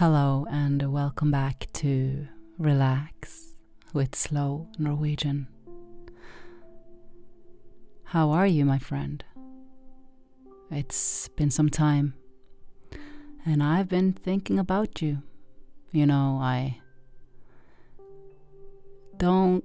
Hello 0.00 0.46
and 0.50 0.90
welcome 0.90 1.30
back 1.30 1.66
to 1.74 2.26
Relax 2.56 3.54
with 3.92 4.16
Slow 4.16 4.66
Norwegian. 4.78 5.46
How 8.04 8.30
are 8.30 8.46
you, 8.46 8.64
my 8.64 8.78
friend? 8.78 9.22
It's 10.70 11.28
been 11.28 11.50
some 11.50 11.68
time, 11.68 12.14
and 13.44 13.62
I've 13.62 13.90
been 13.90 14.14
thinking 14.14 14.58
about 14.58 15.02
you. 15.02 15.22
You 15.92 16.06
know, 16.06 16.38
I 16.40 16.78
don't 19.18 19.64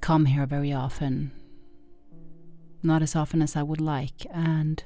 come 0.00 0.24
here 0.24 0.46
very 0.46 0.72
often, 0.72 1.30
not 2.82 3.02
as 3.02 3.14
often 3.14 3.42
as 3.42 3.54
I 3.54 3.62
would 3.62 3.82
like, 3.82 4.24
and 4.32 4.82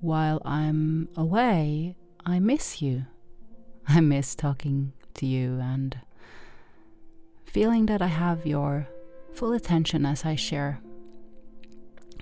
while 0.00 0.40
I'm 0.44 1.08
away, 1.16 1.96
I 2.24 2.38
miss 2.38 2.82
you. 2.82 3.06
I 3.88 4.00
miss 4.00 4.34
talking 4.34 4.92
to 5.14 5.26
you 5.26 5.58
and 5.60 5.98
feeling 7.46 7.86
that 7.86 8.02
I 8.02 8.08
have 8.08 8.46
your 8.46 8.86
full 9.32 9.52
attention 9.52 10.04
as 10.04 10.24
I 10.24 10.34
share 10.34 10.80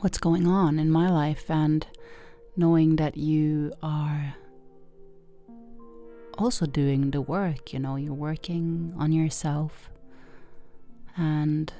what's 0.01 0.19
going 0.19 0.47
on 0.47 0.79
in 0.79 0.91
my 0.91 1.09
life 1.09 1.51
and 1.51 1.87
knowing 2.57 2.97
that 2.97 3.17
you 3.17 3.73
are 3.83 4.35
also 6.39 6.67
doing 6.67 7.11
the 7.11 7.21
work, 7.21 7.73
you 7.73 7.79
know, 7.79 7.97
you're 7.97 8.13
working 8.13 8.95
on 8.99 9.13
yourself 9.13 9.91
and 11.17 11.73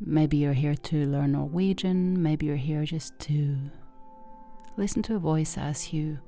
maybe 0.00 0.36
you're 0.36 0.52
here 0.52 0.74
to 0.74 1.06
learn 1.06 1.32
Norwegian, 1.32 2.22
maybe 2.22 2.46
you're 2.46 2.56
here 2.56 2.84
just 2.84 3.18
to 3.20 3.56
listen 4.76 5.02
to 5.02 5.16
a 5.16 5.18
voice 5.18 5.58
as 5.58 5.92
you 5.92 6.18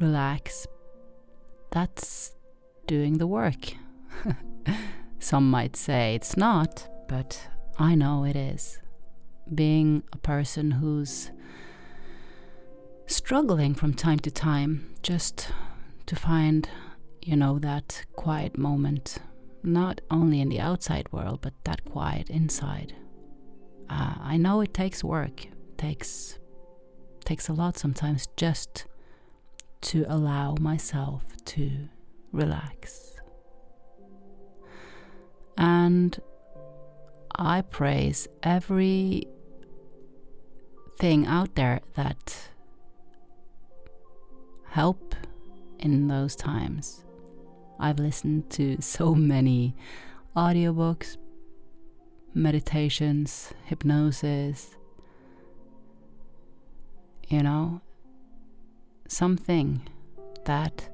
relax. 0.00 0.66
That's 1.70 2.34
doing 2.86 3.18
the 3.18 3.26
work. 3.26 3.74
Some 5.18 5.50
might 5.50 5.76
say 5.76 6.14
it's 6.14 6.36
not, 6.36 6.88
but 7.08 7.48
I 7.78 7.94
know 7.94 8.24
it 8.24 8.36
is. 8.36 8.80
Being 9.54 10.02
a 10.12 10.18
person 10.18 10.72
who's 10.72 11.30
struggling 13.06 13.74
from 13.74 13.94
time 13.94 14.18
to 14.20 14.30
time 14.30 14.94
just 15.02 15.50
to 16.06 16.16
find, 16.16 16.68
you 17.22 17.36
know, 17.36 17.58
that 17.58 18.04
quiet 18.16 18.58
moment, 18.58 19.18
not 19.62 20.00
only 20.10 20.40
in 20.40 20.48
the 20.48 20.60
outside 20.60 21.10
world, 21.12 21.40
but 21.42 21.54
that 21.64 21.84
quiet 21.84 22.30
inside. 22.30 22.94
Uh, 23.90 24.14
I 24.20 24.36
know 24.36 24.60
it 24.60 24.74
takes 24.74 25.02
work, 25.02 25.46
takes 25.76 26.38
takes 27.24 27.48
a 27.48 27.52
lot 27.52 27.76
sometimes 27.76 28.26
just 28.36 28.86
to 29.80 30.04
allow 30.08 30.54
myself 30.60 31.24
to 31.46 31.88
relax. 32.32 33.16
And 35.56 36.20
I 37.36 37.62
praise 37.62 38.28
every 38.42 39.26
thing 40.98 41.26
out 41.26 41.54
there 41.54 41.80
that 41.94 42.50
help 44.70 45.14
in 45.78 46.08
those 46.08 46.34
times. 46.36 47.04
I've 47.80 47.98
listened 47.98 48.50
to 48.50 48.80
so 48.80 49.14
many 49.14 49.76
audiobooks, 50.36 51.16
meditations, 52.34 53.52
hypnosis, 53.64 54.76
you 57.28 57.42
know, 57.42 57.80
something 59.08 59.82
that 60.44 60.88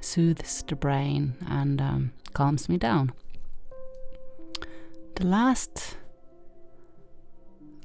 soothes 0.00 0.62
the 0.68 0.76
brain 0.76 1.34
and 1.48 1.80
um, 1.80 2.12
calms 2.32 2.68
me 2.68 2.76
down. 2.76 3.12
The 5.16 5.26
last 5.26 5.96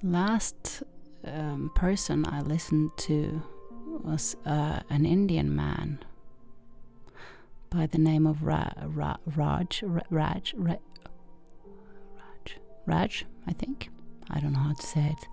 last 0.04 0.84
um, 1.26 1.72
person 1.76 2.26
I 2.28 2.42
listened 2.42 2.92
to 2.98 3.42
was 4.04 4.36
uh, 4.46 4.82
an 4.90 5.06
Indian 5.06 5.56
man 5.56 6.00
by 7.70 7.88
the 7.88 7.98
name 7.98 8.26
of 8.26 8.44
Ra 8.44 8.70
Ra 8.86 9.18
Raj 9.26 9.84
Ra 9.84 10.04
Raj 10.10 10.54
Ra 10.58 10.76
Raj 12.16 12.58
Raj 12.86 13.26
I 13.48 13.54
think 13.54 13.90
I 14.30 14.40
don't 14.40 14.54
know 14.54 14.60
how 14.60 14.74
to 14.74 14.86
say 14.86 15.16
it 15.18 15.28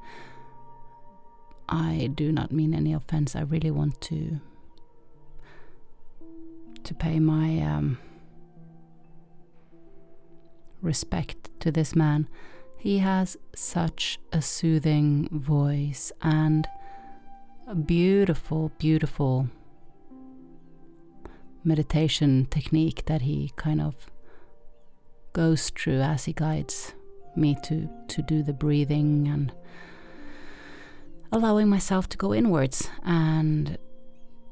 I 1.69 2.10
do 2.14 2.32
not 2.32 2.52
mean 2.52 2.75
any 2.75 2.92
offense. 2.92 3.34
I 3.34 3.42
really 3.42 3.70
want 3.70 4.00
to 4.02 4.41
to 6.82 6.94
pay 6.94 7.19
my 7.19 7.60
um, 7.60 7.98
respect 10.82 11.48
to 11.60 11.72
this 11.72 11.97
man. 11.97 12.28
He 12.76 12.98
has 12.98 13.38
such 13.54 14.19
a 14.32 14.42
soothing 14.42 15.28
voice 15.32 16.12
and 16.20 16.69
a 17.66 17.75
beautiful, 17.75 18.70
beautiful 18.78 19.48
meditation 21.64 22.46
technique 22.50 23.06
that 23.06 23.22
he 23.22 23.50
kind 23.56 23.81
of 23.81 23.94
goes 25.32 25.70
through 25.70 26.00
as 26.00 26.26
he 26.26 26.32
guides 26.34 26.92
me 27.34 27.56
to 27.62 27.88
to 28.06 28.22
do 28.22 28.42
the 28.42 28.52
breathing 28.52 29.26
and 29.26 29.52
allowing 31.33 31.69
myself 31.69 32.09
to 32.11 32.19
go 32.19 32.35
inwards, 32.35 32.89
and 33.05 33.79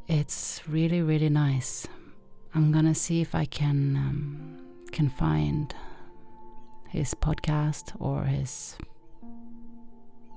it's 0.08 0.60
really, 0.68 1.02
really 1.02 1.28
nice. 1.28 1.86
I'm 2.54 2.72
gonna 2.72 2.94
see 2.94 3.20
if 3.20 3.34
I 3.34 3.44
can 3.44 3.96
um, 3.96 4.58
can 4.92 5.08
find 5.08 5.74
his 6.88 7.14
podcast 7.14 7.96
or 7.98 8.24
his 8.24 8.76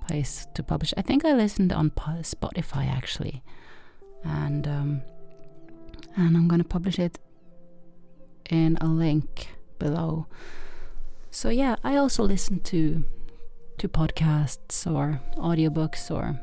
place 0.08 0.48
to 0.54 0.64
publish. 0.64 0.94
I 0.96 1.02
think 1.02 1.26
I 1.26 1.34
listened 1.34 1.74
on 1.74 1.92
Spotify 1.92 2.88
actually, 2.88 3.44
and 4.24 4.68
um, 4.68 5.02
and 6.16 6.38
I'm 6.38 6.48
gonna 6.48 6.64
publish 6.64 7.00
it 7.00 7.20
in 8.50 8.78
a 8.80 8.88
link 8.88 9.50
below. 9.80 10.28
So 11.32 11.50
yeah, 11.50 11.76
I 11.84 11.98
also 11.98 12.24
listen 12.24 12.62
to 12.62 13.04
to 13.78 13.88
podcasts 13.88 14.90
or 14.90 15.22
audiobooks 15.38 16.10
or 16.10 16.40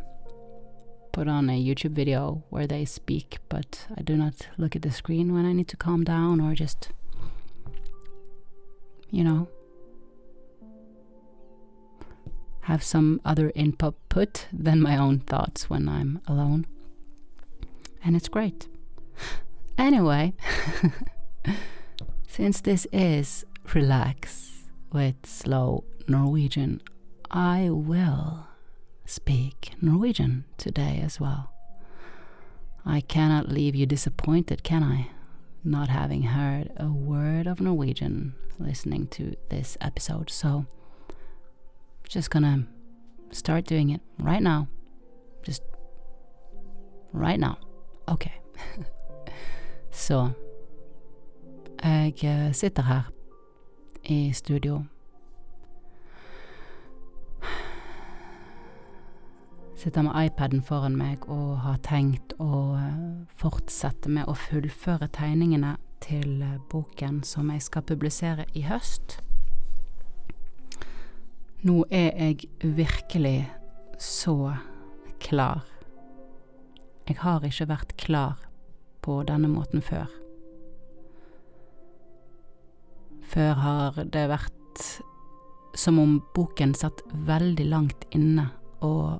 put 1.12 1.28
on 1.28 1.50
a 1.50 1.62
YouTube 1.62 1.92
video 1.92 2.42
where 2.50 2.66
they 2.66 2.84
speak, 2.84 3.38
but 3.48 3.86
I 3.96 4.02
do 4.02 4.16
not 4.16 4.48
look 4.56 4.74
at 4.74 4.82
the 4.82 4.90
screen 4.90 5.34
when 5.34 5.44
I 5.44 5.52
need 5.52 5.68
to 5.68 5.76
calm 5.76 6.04
down 6.04 6.40
or 6.40 6.54
just, 6.54 6.90
you 9.10 9.22
know, 9.22 9.48
have 12.62 12.82
some 12.82 13.20
other 13.24 13.52
input 13.54 13.96
than 14.52 14.80
my 14.80 14.96
own 14.96 15.18
thoughts 15.20 15.68
when 15.68 15.88
I'm 15.88 16.20
alone. 16.26 16.66
And 18.04 18.16
it's 18.16 18.28
great. 18.28 18.68
Anyway, 19.78 20.34
since 22.28 22.60
this 22.60 22.86
is 22.92 23.44
Relax 23.74 24.68
with 24.92 25.16
Slow 25.24 25.84
Norwegian, 26.06 26.80
I 27.32 27.70
will 27.70 28.46
speak 29.06 29.72
Norwegian 29.80 30.44
today 30.58 31.00
as 31.02 31.18
well. 31.18 31.52
I 32.84 33.00
cannot 33.00 33.48
leave 33.48 33.74
you 33.74 33.86
disappointed, 33.86 34.62
can 34.62 34.82
I? 34.82 35.08
Not 35.64 35.88
having 35.88 36.24
heard 36.24 36.72
a 36.76 36.88
word 36.88 37.46
of 37.46 37.60
Norwegian 37.60 38.34
listening 38.58 39.06
to 39.08 39.36
this 39.48 39.78
episode, 39.80 40.28
so 40.28 40.66
just 42.06 42.30
gonna 42.30 42.66
start 43.30 43.64
doing 43.64 43.90
it 43.90 44.02
right 44.18 44.42
now. 44.42 44.68
Just 45.42 45.62
right 47.12 47.40
now. 47.40 47.56
Okay. 48.08 48.34
Så 49.90 50.30
jeg 51.84 52.54
sitter 52.54 52.82
her 52.82 53.02
i 54.04 54.32
studio 54.32 54.84
sitter 59.82 60.02
med 60.06 60.14
iPaden 60.26 60.60
foran 60.62 60.94
meg 60.94 61.24
og 61.26 61.56
har 61.64 61.80
tenkt 61.82 62.36
å 62.38 62.76
eh, 62.78 62.98
fortsette 63.34 64.10
med 64.12 64.28
å 64.30 64.34
fullføre 64.38 65.08
tegningene 65.10 65.72
til 66.04 66.36
eh, 66.38 66.60
boken 66.70 67.22
som 67.26 67.50
jeg 67.50 67.64
skal 67.64 67.82
publisere 67.88 68.46
i 68.54 68.62
høst. 68.68 69.16
Nå 71.66 71.80
er 71.90 72.14
jeg 72.14 72.46
virkelig 72.62 73.48
så 73.98 74.52
klar. 75.22 75.64
Jeg 77.08 77.18
har 77.24 77.42
ikke 77.42 77.68
vært 77.72 77.96
klar 77.98 78.46
på 79.02 79.18
denne 79.26 79.50
måten 79.50 79.82
før. 79.82 80.06
Før 83.34 83.52
har 83.64 84.00
det 84.14 84.24
vært 84.30 84.86
som 85.74 85.98
om 85.98 86.16
boken 86.36 86.78
satt 86.78 87.02
veldig 87.26 87.66
langt 87.66 88.06
inne 88.14 88.46
og 88.84 89.18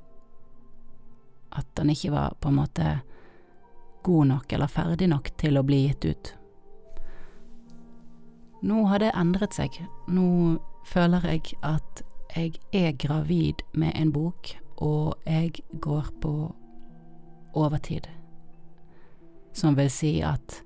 at 1.55 1.67
den 1.77 1.91
ikke 1.93 2.13
var 2.13 2.37
på 2.39 2.49
en 2.49 2.59
måte 2.61 2.93
god 4.03 4.27
nok 4.27 4.53
eller 4.53 4.71
ferdig 4.71 5.07
nok 5.09 5.29
til 5.39 5.57
å 5.57 5.63
bli 5.65 5.85
gitt 5.87 6.05
ut. 6.05 6.33
Nå 8.63 8.85
har 8.87 9.03
det 9.03 9.11
endret 9.19 9.55
seg. 9.55 9.75
Nå 10.07 10.57
føler 10.87 11.25
jeg 11.27 11.55
at 11.67 12.03
jeg 12.33 12.59
er 12.73 12.95
gravid 12.97 13.63
med 13.77 13.93
en 13.99 14.11
bok, 14.15 14.53
og 14.81 15.15
jeg 15.27 15.63
går 15.83 16.09
på 16.23 16.33
overtid. 17.53 18.07
Som 19.53 19.75
vil 19.77 19.91
si 19.93 20.15
at 20.25 20.63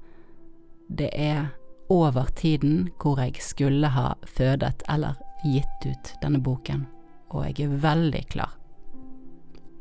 det 0.88 1.10
er 1.13 1.50
over 1.89 2.30
tiden 2.36 2.88
hvor 3.01 3.19
jeg 3.19 3.42
skulle 3.44 3.89
ha 3.92 4.13
fødet 4.24 4.86
eller 4.89 5.18
gitt 5.44 5.86
ut 5.86 6.13
denne 6.22 6.39
boken, 6.44 6.86
og 7.30 7.50
jeg 7.50 7.68
er 7.68 7.81
veldig 7.84 8.24
klar. 8.31 8.54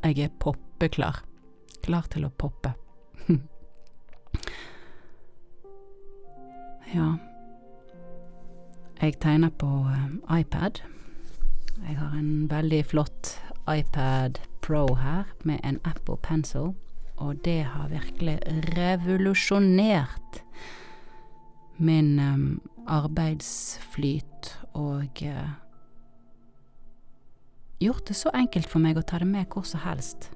Jeg 0.03 0.19
er 0.25 0.35
poppeklar. 0.77 1.23
Klar 1.81 2.05
til 2.13 2.25
å 2.27 2.29
poppe. 2.29 2.73
ja. 6.97 7.17
Jeg 9.01 9.17
tegner 9.21 9.49
på 9.57 9.67
eh, 9.89 10.05
iPad. 10.39 10.81
Jeg 11.81 11.97
har 11.97 12.13
en 12.17 12.47
veldig 12.49 12.85
flott 12.85 13.41
iPad 13.69 14.39
Pro 14.61 14.95
her 14.95 15.23
med 15.43 15.59
en 15.63 15.79
Apple 15.85 16.17
Pencil, 16.21 16.75
og 17.17 17.35
det 17.45 17.63
har 17.63 17.89
virkelig 17.89 18.39
revolusjonert 18.77 20.43
min 21.77 22.19
um, 22.19 22.61
arbeidsflyt 22.87 24.57
og 24.73 25.21
uh, 25.23 25.49
gjort 27.79 28.07
det 28.09 28.15
så 28.17 28.29
enkelt 28.33 28.69
for 28.69 28.79
meg 28.81 28.97
å 28.97 29.05
ta 29.05 29.17
det 29.21 29.29
med 29.29 29.45
hvor 29.53 29.63
som 29.65 29.79
helst. 29.85 30.31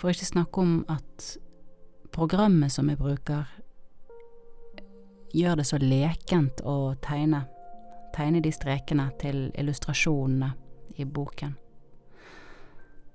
For 0.00 0.08
ikke 0.08 0.26
snakke 0.26 0.62
om 0.62 0.84
at 0.88 1.24
programmet 2.12 2.72
som 2.72 2.88
jeg 2.88 2.96
bruker, 2.96 3.44
gjør 5.36 5.58
det 5.60 5.66
så 5.68 5.76
lekent 5.76 6.62
å 6.64 6.94
tegne. 7.04 7.42
Tegne 8.16 8.40
de 8.40 8.52
strekene 8.52 9.10
til 9.20 9.50
illustrasjonene 9.60 10.54
i 10.96 11.04
boken. 11.04 11.52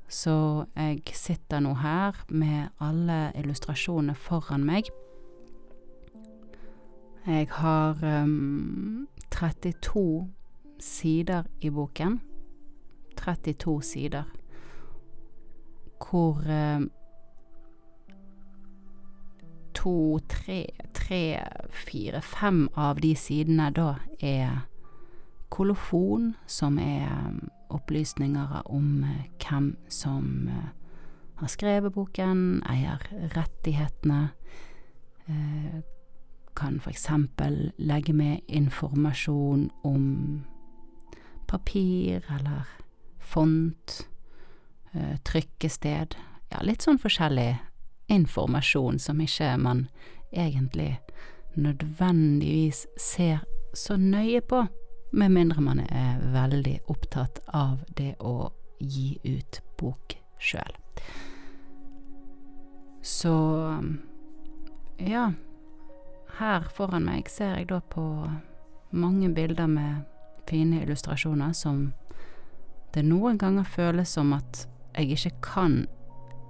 Så 0.08 0.38
jeg 0.78 1.02
sitter 1.18 1.66
nå 1.66 1.74
her 1.82 2.22
med 2.30 2.70
alle 2.78 3.34
illustrasjonene 3.34 4.14
foran 4.14 4.64
meg. 4.70 4.94
Jeg 7.26 7.50
har 7.58 7.98
um, 8.06 9.08
32 9.34 10.28
sider 10.78 11.50
i 11.66 11.74
boken. 11.74 12.22
32 13.18 13.80
sider. 13.82 14.30
Hvor 16.00 16.42
um, 16.46 16.92
to, 19.74 20.20
tre, 20.30 20.66
tre, 20.94 21.40
fire, 21.70 22.22
fem 22.22 22.70
av 22.76 23.02
de 23.02 23.16
sidene 23.16 23.70
da 23.76 23.96
er 24.20 24.66
kolofon, 25.50 26.34
som 26.48 26.80
er 26.80 27.08
um, 27.10 27.50
opplysninger 27.70 28.62
om 28.66 29.04
uh, 29.04 29.22
hvem 29.40 29.76
som 29.90 30.50
har 31.36 31.52
skrevet 31.52 31.94
boken, 31.94 32.62
eier 32.72 33.02
rettighetene, 33.36 34.30
kan 36.56 36.80
eksempel 36.88 37.72
legge 37.78 38.14
med 38.14 38.40
informasjon 38.48 39.72
om 39.84 40.44
papir 41.48 42.24
eller 42.32 42.64
font, 43.20 44.08
trykkested, 45.28 46.16
ja, 46.52 46.62
litt 46.64 46.86
sånn 46.86 47.02
forskjellig 47.02 47.56
informasjon 48.12 49.00
som 49.02 49.22
ikke 49.22 49.56
man 49.58 49.88
egentlig 50.32 50.96
nødvendigvis 51.56 52.86
ser 53.00 53.44
så 53.74 53.98
nøye 53.98 54.42
på, 54.42 54.66
med 55.16 55.32
mindre 55.32 55.62
man 55.64 55.80
er 55.86 56.20
veldig 56.34 56.80
opptatt 56.92 57.40
av 57.56 57.80
det 57.98 58.16
å 58.20 58.52
gi 58.80 59.16
ut 59.24 59.62
bok 59.80 60.18
sjøl. 60.40 60.76
Så 63.06 63.36
ja, 65.00 65.30
her 66.40 66.68
foran 66.76 67.06
meg 67.08 67.30
ser 67.32 67.56
jeg 67.60 67.70
da 67.70 67.80
på 67.80 68.04
mange 68.96 69.30
bilder 69.36 69.70
med 69.70 70.04
fine 70.50 70.82
illustrasjoner 70.84 71.54
som 71.58 71.92
det 72.96 73.04
noen 73.06 73.38
ganger 73.38 73.68
føles 73.68 74.12
som 74.18 74.34
at 74.36 74.66
jeg 74.96 75.12
ikke 75.12 75.32
kan 75.42 75.88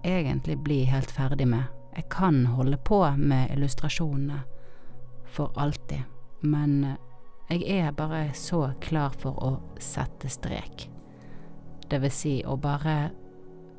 egentlig 0.06 0.58
bli 0.64 0.84
helt 0.84 1.12
ferdig 1.12 1.48
med. 1.48 1.64
Jeg 1.96 2.10
kan 2.10 2.46
holde 2.46 2.78
på 2.78 3.02
med 3.18 3.52
illustrasjonene 3.56 4.44
for 5.26 5.52
alltid, 5.58 6.04
men 6.42 6.84
eh, 6.84 6.96
jeg 7.50 7.80
er 7.80 7.92
bare 7.92 8.34
så 8.34 8.72
klar 8.82 9.16
for 9.18 9.38
å 9.44 9.52
sette 9.80 10.30
strek. 10.30 10.90
Det 11.90 12.02
vil 12.02 12.12
si 12.12 12.44
å 12.46 12.58
bare 12.58 13.12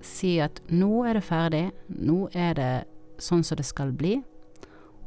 si 0.05 0.37
at 0.41 0.61
nå 0.71 1.05
er 1.07 1.19
det 1.19 1.25
ferdig, 1.27 1.65
nå 1.89 2.29
er 2.35 2.55
det 2.55 2.73
sånn 3.23 3.45
som 3.45 3.59
det 3.59 3.67
skal 3.67 3.93
bli, 3.97 4.21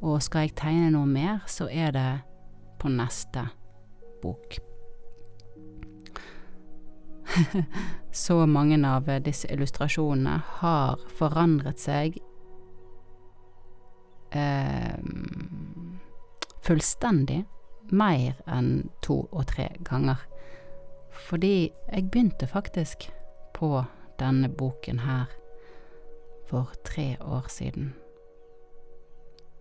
og 0.02 0.22
skal 0.24 0.48
jeg 0.48 0.56
tegne 0.60 0.92
noe 0.96 1.08
mer, 1.08 1.40
så 1.48 1.68
er 1.72 1.92
det 1.96 2.10
på 2.80 2.92
neste 2.92 3.48
bok. 4.24 4.60
så 8.12 8.46
mange 8.46 8.80
av 8.88 9.10
disse 9.24 9.48
illustrasjonene 9.54 10.40
har 10.62 11.02
forandret 11.18 11.80
seg 11.80 12.18
eh, 14.32 14.98
fullstendig 16.66 17.44
mer 17.90 18.42
enn 18.46 18.90
to 19.06 19.22
og 19.32 19.48
tre 19.54 19.70
ganger. 19.86 20.22
Fordi 21.30 21.70
jeg 21.70 22.10
begynte 22.10 22.48
faktisk 22.48 23.10
på 23.54 23.72
denne 24.20 24.50
boken 24.50 25.02
her 25.06 25.30
for 26.50 26.74
tre 26.86 27.16
år 27.22 27.50
siden. 27.50 27.94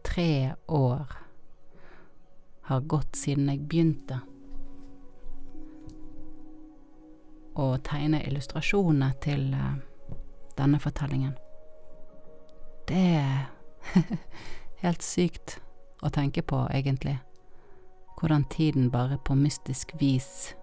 Tre 0.05 0.55
år 0.69 1.12
har 2.69 2.81
gått 2.81 3.17
siden 3.17 3.49
jeg 3.49 3.65
begynte 3.69 4.21
å 7.58 7.69
tegne 7.84 8.22
illustrasjonene 8.26 9.12
til 9.22 9.49
uh, 9.55 9.75
denne 10.58 10.78
fortellingen. 10.82 11.34
Det 12.88 13.05
er 13.19 14.05
helt 14.84 15.03
sykt 15.05 15.58
å 16.03 16.10
tenke 16.15 16.43
på, 16.46 16.62
egentlig. 16.72 17.19
Hvordan 18.19 18.46
tiden 18.50 18.91
bare 18.91 19.19
på 19.24 19.34
mystisk 19.38 19.93
vis 20.00 20.55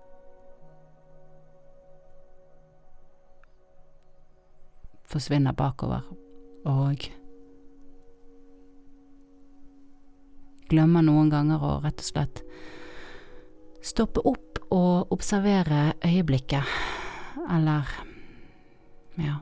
forsvinner 5.05 5.55
bakover, 5.55 6.03
og 6.65 7.05
glemmer 10.69 11.05
noen 11.05 11.29
ganger 11.29 11.61
å 11.61 11.75
rett 11.83 12.01
og 12.01 12.09
slett 12.09 12.41
stoppe 13.85 14.21
opp 14.25 14.59
og 14.73 15.11
observere 15.13 15.93
øyeblikket, 16.05 16.63
eller 17.53 17.83
ja. 19.17 19.35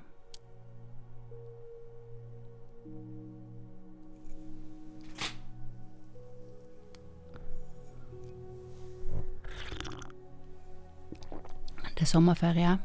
Det 11.94 12.02
er 12.02 12.06
sommerferie. 12.06 12.78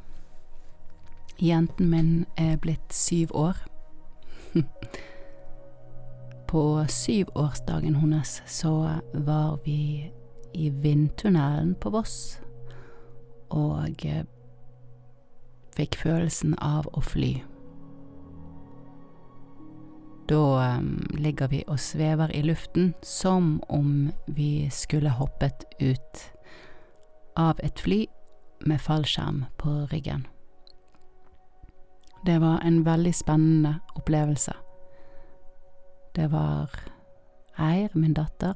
Jenten 1.43 1.91
min 1.91 2.27
er 2.37 2.57
blitt 2.57 2.95
syv 2.95 3.29
år. 3.35 3.57
På 6.49 6.85
syvårsdagen 6.89 7.95
hennes 7.95 8.43
så 8.47 9.01
var 9.15 9.59
vi 9.65 10.11
i 10.55 10.71
vindtunnelen 10.71 11.75
på 11.81 11.91
Voss, 11.91 12.41
og 13.49 14.05
eh, 14.07 14.25
fikk 15.77 16.01
følelsen 16.03 16.57
av 16.59 16.89
å 16.93 17.03
fly. 17.05 17.39
Da 20.29 20.77
um, 20.77 21.07
ligger 21.17 21.49
vi 21.49 21.63
og 21.67 21.79
svever 21.81 22.33
i 22.37 22.43
luften 22.45 22.93
som 23.03 23.63
om 23.69 24.11
vi 24.27 24.69
skulle 24.71 25.15
hoppet 25.17 25.65
ut 25.81 26.25
av 27.37 27.61
et 27.65 27.81
fly 27.81 28.03
med 28.67 28.81
fallskjerm 28.81 29.45
på 29.57 29.87
ryggen. 29.93 30.27
Det 32.27 32.41
var 32.43 32.61
en 32.61 32.85
veldig 32.85 33.15
spennende 33.15 33.79
opplevelse. 33.97 34.53
Det 36.17 36.31
var 36.33 36.75
Eir, 37.59 37.89
min 37.95 38.15
datter, 38.15 38.55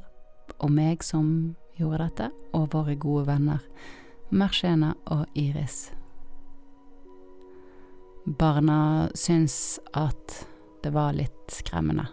og 0.59 0.71
meg 0.71 1.03
som 1.03 1.55
gjorde 1.83 2.07
dette, 2.07 2.31
og 2.57 2.71
våre 2.73 2.97
gode 2.97 3.27
venner 3.29 3.61
Mershena 4.33 4.95
og 5.13 5.27
Iris. 5.37 5.91
Barna 8.25 9.11
syns 9.19 9.79
at 9.99 10.43
det 10.83 10.95
var 10.95 11.15
litt 11.19 11.53
skremmende 11.53 12.09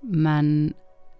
men 0.00 0.74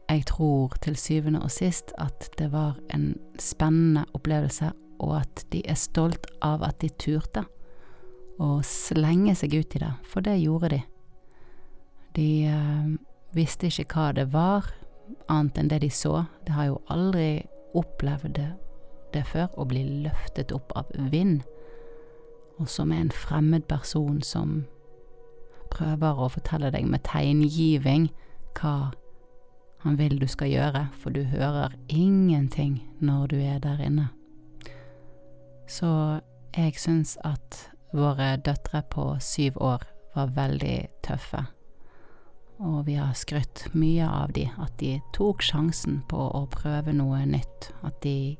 jeg 0.08 0.24
tror 0.30 0.76
til 0.82 0.96
syvende 0.96 1.42
og 1.44 1.52
sist 1.52 1.92
at 2.00 2.30
det 2.38 2.50
var 2.52 2.78
en 2.94 3.12
spennende 3.40 4.06
opplevelse, 4.16 4.72
og 4.98 5.20
at 5.20 5.44
de 5.52 5.62
er 5.68 5.78
stolt 5.78 6.26
av 6.42 6.64
at 6.66 6.80
de 6.82 6.88
turte 6.98 7.44
å 8.42 8.58
slenge 8.66 9.34
seg 9.38 9.54
ut 9.58 9.76
i 9.76 9.82
det, 9.82 9.92
for 10.06 10.24
det 10.24 10.38
gjorde 10.40 10.72
de. 10.72 10.80
De 12.16 12.30
eh, 12.48 12.90
visste 13.36 13.68
ikke 13.68 13.86
hva 13.92 14.12
det 14.16 14.28
var, 14.32 14.70
annet 15.28 15.58
enn 15.58 15.70
det 15.70 15.82
de 15.84 15.90
så. 15.90 16.24
De 16.46 16.54
har 16.56 16.70
jo 16.70 16.80
aldri 16.92 17.46
opplevd 17.76 18.40
det, 19.12 19.24
før, 19.26 19.48
å 19.56 19.66
bli 19.68 19.84
løftet 20.04 20.52
opp 20.52 20.72
av 20.76 20.90
vind, 21.12 21.42
og 22.58 22.68
så 22.68 22.84
med 22.84 23.00
en 23.00 23.14
fremmed 23.14 23.68
person 23.70 24.22
som 24.22 24.64
prøver 25.70 26.18
å 26.18 26.30
fortelle 26.32 26.72
deg 26.74 26.88
med 26.90 27.04
tegngiving 27.06 28.08
hva 28.58 28.90
han 29.84 29.98
vil 29.98 30.18
du 30.18 30.26
skal 30.26 30.50
gjøre, 30.50 30.88
for 30.98 31.14
du 31.14 31.22
hører 31.30 31.76
ingenting 31.88 32.80
når 32.98 33.26
du 33.30 33.36
er 33.38 33.60
der 33.62 33.82
inne. 33.84 34.08
Så 35.68 36.20
jeg 36.56 36.74
syns 36.80 37.18
at 37.24 37.68
våre 37.92 38.36
døtre 38.42 38.82
på 38.90 39.12
syv 39.20 39.60
år 39.62 39.84
var 40.16 40.34
veldig 40.34 40.88
tøffe, 41.06 41.44
og 42.58 42.86
vi 42.86 42.96
har 42.98 43.14
skrytt 43.14 43.68
mye 43.78 44.06
av 44.06 44.32
de, 44.34 44.48
at 44.58 44.74
de 44.80 44.96
tok 45.14 45.42
sjansen 45.46 46.00
på 46.10 46.18
å 46.18 46.46
prøve 46.50 46.94
noe 46.96 47.22
nytt, 47.26 47.70
at 47.86 48.00
de 48.02 48.36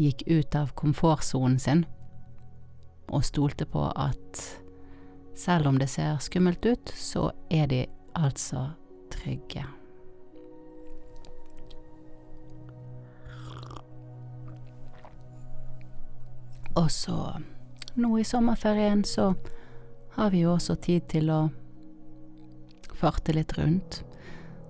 gikk 0.00 0.24
ut 0.26 0.56
av 0.56 0.72
komfortsonen 0.78 1.58
sin 1.60 1.84
og 3.12 3.24
stolte 3.28 3.66
på 3.68 3.84
at 3.92 4.40
selv 5.36 5.68
om 5.68 5.78
det 5.80 5.90
ser 5.92 6.16
skummelt 6.24 6.64
ut, 6.64 6.92
så 6.96 7.28
er 7.52 7.68
de 7.68 7.84
altså 8.16 8.70
trygge. 9.12 9.66
Og 16.72 16.88
så, 16.88 17.18
nå 18.00 18.14
i 18.16 18.24
sommerferien, 18.24 19.04
så 19.04 19.34
har 20.16 20.30
vi 20.32 20.46
jo 20.46 20.54
også 20.54 20.78
tid 20.80 21.04
til 21.12 21.28
å 21.28 21.42
farte 23.02 23.34
litt 23.34 23.56
rundt. 23.58 24.02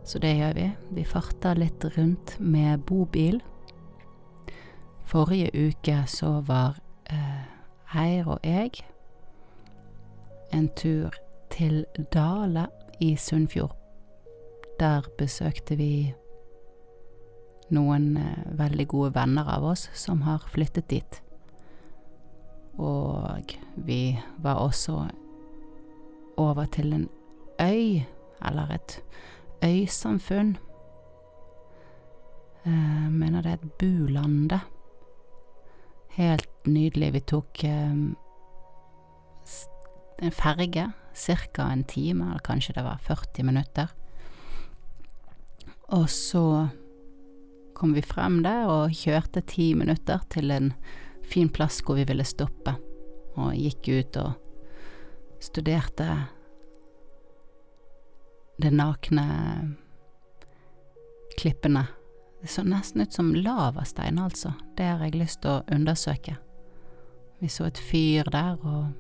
Så 0.05 0.19
det 0.19 0.35
gjør 0.39 0.57
vi. 0.57 0.69
Vi 0.97 1.05
farter 1.07 1.59
litt 1.61 1.85
rundt 1.97 2.37
med 2.41 2.83
bobil. 2.89 3.39
Forrige 5.07 5.53
uke 5.53 6.03
så 6.09 6.39
var 6.47 6.81
eh, 7.13 7.45
Eir 8.03 8.31
og 8.33 8.41
jeg 8.47 8.81
en 10.53 10.69
tur 10.77 11.13
til 11.53 11.85
Dale 12.13 12.67
i 13.01 13.15
Sunnfjord. 13.17 13.77
Der 14.81 15.05
besøkte 15.19 15.77
vi 15.77 16.15
noen 17.73 18.17
eh, 18.17 18.45
veldig 18.59 18.89
gode 18.89 19.15
venner 19.17 19.49
av 19.49 19.69
oss 19.73 19.89
som 19.97 20.25
har 20.27 20.45
flyttet 20.53 20.89
dit. 20.91 21.21
Og 22.81 23.53
vi 23.77 24.17
var 24.41 24.65
også 24.65 25.03
over 26.41 26.65
til 26.73 26.93
en 26.97 27.09
øy, 27.61 28.03
eller 28.49 28.75
et 28.75 28.99
øysamfunn. 29.65 30.57
Jeg 32.65 32.73
eh, 32.73 33.11
mener 33.11 33.43
det 33.43 33.51
er 33.51 33.59
et 33.59 33.73
bulande. 33.79 34.61
Helt 36.15 36.67
nydelig. 36.67 37.13
Vi 37.13 37.21
tok 37.21 37.65
eh, 37.65 37.97
en 40.23 40.37
ferge, 40.37 40.93
ca. 41.15 41.67
en 41.73 41.85
time, 41.85 42.29
eller 42.31 42.45
kanskje 42.45 42.77
det 42.77 42.85
var 42.85 43.01
40 43.03 43.43
minutter. 43.43 43.91
Og 45.93 46.09
så 46.11 46.69
kom 47.75 47.95
vi 47.95 48.03
frem 48.07 48.43
der 48.45 48.69
og 48.71 48.95
kjørte 48.95 49.43
ti 49.43 49.73
minutter 49.75 50.23
til 50.31 50.51
en 50.55 50.73
fin 51.27 51.51
plass 51.51 51.81
hvor 51.83 51.99
vi 51.99 52.07
ville 52.07 52.25
stoppe, 52.25 52.77
og 53.35 53.57
gikk 53.59 53.91
ut 53.91 54.17
og 54.23 54.33
studerte 55.43 56.07
det 58.57 58.71
nakne 58.71 59.27
klippene. 61.39 61.87
Det 62.43 62.49
så 62.49 62.63
nesten 62.67 63.01
ut 63.01 63.13
som 63.13 63.35
lavastein, 63.35 64.19
altså. 64.19 64.53
Det 64.77 64.85
har 64.85 65.05
jeg 65.07 65.15
lyst 65.15 65.43
til 65.43 65.51
å 65.51 65.65
undersøke. 65.71 66.37
Vi 67.39 67.49
så 67.51 67.69
et 67.69 67.79
fyr 67.79 68.29
der, 68.31 68.59
og 68.63 68.93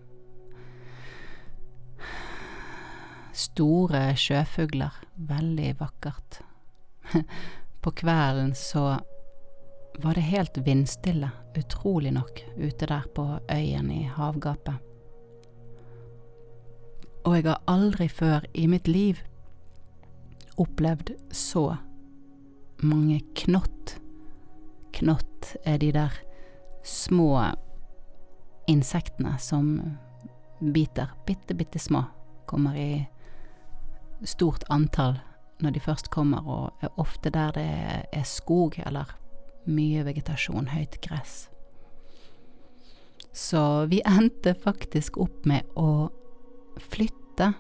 store 3.34 4.12
sjøfugler. 4.18 4.92
Veldig 5.16 5.74
vakkert. 5.80 6.40
På 7.82 7.90
kvelden 7.90 8.54
så 8.54 9.00
var 9.98 10.14
det 10.14 10.20
helt 10.20 10.58
vindstille, 10.58 11.30
utrolig 11.58 12.12
nok, 12.14 12.44
ute 12.56 12.86
der 12.86 13.02
på 13.14 13.26
øyen 13.50 13.90
i 13.92 14.04
havgapet. 14.08 14.74
Og 17.24 17.36
jeg 17.36 17.44
har 17.46 17.60
aldri 17.68 18.08
før 18.08 18.46
i 18.54 18.66
mitt 18.66 18.88
liv 18.88 19.20
opplevd 20.62 21.14
så 21.34 21.64
mange 22.82 23.20
knott. 23.38 23.96
Knott 24.92 25.54
er 25.64 25.80
de 25.82 25.90
der 25.94 26.16
små 26.86 27.34
insektene 28.70 29.36
som 29.42 29.74
biter, 30.60 31.10
bitte, 31.26 31.54
bitte 31.58 31.78
små, 31.82 32.04
kommer 32.46 32.76
i 32.78 33.06
stort 34.24 34.64
antall 34.70 35.18
når 35.62 35.74
de 35.76 35.82
først 35.82 36.10
kommer, 36.10 36.42
og 36.46 36.82
er 36.82 36.90
ofte 36.98 37.30
der 37.30 37.54
det 37.54 37.66
er 38.12 38.26
skog 38.26 38.78
eller 38.82 39.10
mye 39.70 40.02
vegetasjon, 40.06 40.72
høyt 40.74 40.98
gress. 41.04 41.46
Så 43.32 43.86
vi 43.88 44.02
endte 44.04 44.54
faktisk 44.58 45.16
opp 45.22 45.46
med 45.48 45.68
å 45.78 46.10
flytte 46.92 47.52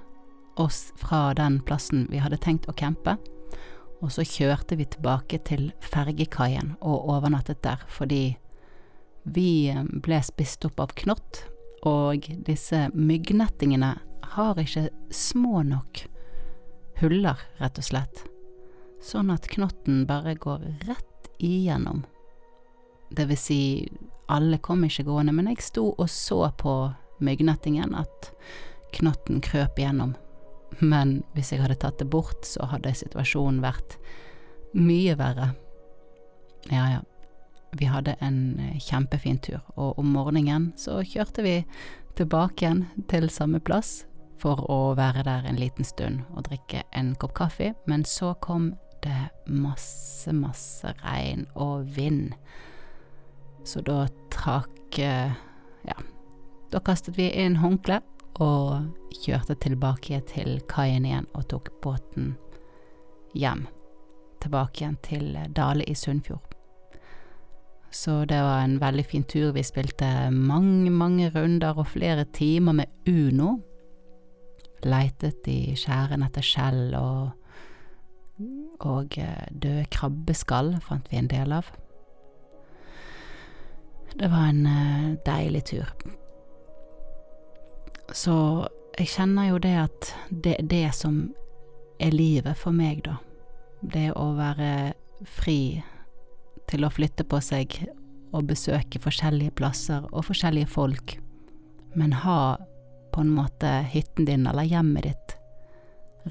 oss 0.60 0.92
fra 0.96 1.32
den 1.34 1.60
plassen 1.66 2.06
vi 2.10 2.20
hadde 2.22 2.40
tenkt 2.40 2.68
å 2.68 2.76
campe, 2.76 3.16
og 4.02 4.10
så 4.10 4.24
kjørte 4.26 4.76
vi 4.80 4.86
tilbake 4.90 5.38
til 5.46 5.70
fergekaien 5.84 6.74
og 6.80 7.08
overnattet 7.14 7.62
der, 7.62 7.82
fordi 7.88 8.36
vi 9.22 9.70
ble 10.02 10.18
spist 10.26 10.64
opp 10.66 10.80
av 10.82 10.94
knott, 10.98 11.44
og 11.86 12.26
disse 12.46 12.88
myggnettingene 12.94 13.92
har 14.34 14.58
ikke 14.58 14.88
små 15.14 15.62
nok 15.66 16.04
huller, 17.02 17.38
rett 17.58 17.78
og 17.78 17.86
slett, 17.86 18.24
sånn 19.02 19.30
at 19.34 19.48
knotten 19.50 20.04
bare 20.06 20.34
går 20.38 20.62
rett 20.86 21.30
igjennom. 21.42 22.04
Det 23.10 23.26
vil 23.28 23.38
si, 23.38 23.60
alle 24.30 24.58
kom 24.62 24.84
ikke 24.86 25.06
gående, 25.06 25.34
men 25.36 25.50
jeg 25.50 25.62
sto 25.66 25.90
og 25.92 26.08
så 26.10 26.46
på 26.58 26.76
myggnettingen 27.22 27.94
at 27.98 28.30
knotten 28.94 29.42
krøp 29.44 29.78
igjennom. 29.78 30.14
Men 30.80 31.20
hvis 31.34 31.52
jeg 31.52 31.62
hadde 31.62 31.78
tatt 31.80 31.98
det 32.00 32.08
bort, 32.10 32.46
så 32.46 32.66
hadde 32.70 32.94
situasjonen 32.96 33.62
vært 33.64 33.98
mye 34.72 35.16
verre. 35.20 35.52
Ja 36.70 36.86
ja, 36.94 37.00
vi 37.76 37.88
hadde 37.88 38.16
en 38.20 38.60
eh, 38.60 38.78
kjempefin 38.80 39.40
tur, 39.42 39.60
og 39.76 39.98
om 39.98 40.12
morgenen 40.14 40.72
så 40.78 41.00
kjørte 41.06 41.44
vi 41.44 41.56
tilbake 42.18 42.66
igjen 42.66 42.84
til 43.10 43.28
samme 43.32 43.60
plass 43.64 44.02
for 44.42 44.60
å 44.70 44.94
være 44.98 45.24
der 45.26 45.46
en 45.48 45.60
liten 45.60 45.86
stund 45.86 46.24
og 46.34 46.46
drikke 46.48 46.82
en 46.98 47.14
kopp 47.20 47.34
kaffe, 47.38 47.72
men 47.86 48.04
så 48.04 48.34
kom 48.44 48.72
det 49.02 49.30
masse, 49.46 50.30
masse 50.34 50.92
regn 51.02 51.46
og 51.58 51.88
vind. 51.96 52.34
Så 53.64 53.82
da 53.86 54.06
trakk 54.34 54.98
eh, 54.98 55.32
Ja, 55.82 55.96
da 56.70 56.78
kastet 56.78 57.16
vi 57.18 57.26
inn 57.42 57.56
håndkleet 57.58 58.11
og 58.40 58.88
kjørte 59.22 59.56
tilbake 59.60 60.20
til 60.30 60.60
kaien 60.70 61.04
igjen 61.08 61.28
og 61.36 61.48
tok 61.52 61.68
båten 61.84 62.32
hjem. 63.36 63.66
Tilbake 64.42 64.82
igjen 64.82 64.96
til 65.04 65.36
Dale 65.54 65.84
i 65.84 65.94
Sunnfjord. 65.94 66.52
Så 67.92 68.24
det 68.24 68.40
var 68.40 68.62
en 68.64 68.78
veldig 68.80 69.04
fin 69.04 69.24
tur. 69.28 69.52
Vi 69.52 69.62
spilte 69.62 70.30
mange, 70.32 70.90
mange 70.90 71.28
runder 71.34 71.76
og 71.76 71.90
flere 71.92 72.24
timer 72.24 72.72
med 72.72 72.86
Uno 73.08 73.58
leitet 74.82 75.46
i 75.46 75.74
skjæren 75.78 76.24
etter 76.26 76.42
skjell 76.42 76.94
og, 76.98 77.36
og 78.82 79.18
eh, 79.20 79.44
døde 79.52 79.84
krabbeskall 79.94 80.74
fant 80.82 81.06
vi 81.12 81.20
en 81.20 81.30
del 81.30 81.54
av. 81.54 81.68
Det 84.18 84.28
var 84.32 84.50
en 84.50 84.66
eh, 84.66 85.06
deilig 85.28 85.64
tur. 85.70 85.94
Så 88.12 88.34
jeg 88.98 89.08
kjenner 89.14 89.48
jo 89.48 89.60
det 89.62 89.76
at 89.86 90.10
det 90.28 90.58
det 90.68 90.88
som 90.96 91.24
er 92.02 92.12
livet 92.12 92.58
for 92.58 92.74
meg, 92.76 93.04
da. 93.06 93.16
Det 93.80 94.10
å 94.14 94.32
være 94.36 94.92
fri 95.26 95.82
til 96.70 96.84
å 96.84 96.92
flytte 96.92 97.24
på 97.28 97.40
seg 97.42 97.76
og 98.32 98.48
besøke 98.48 99.00
forskjellige 99.02 99.54
plasser 99.58 100.04
og 100.10 100.26
forskjellige 100.28 100.70
folk, 100.72 101.16
men 101.96 102.14
ha 102.24 102.56
på 103.12 103.20
en 103.20 103.32
måte 103.32 103.70
hytten 103.92 104.28
din 104.28 104.46
eller 104.48 104.68
hjemmet 104.68 105.08
ditt 105.08 105.36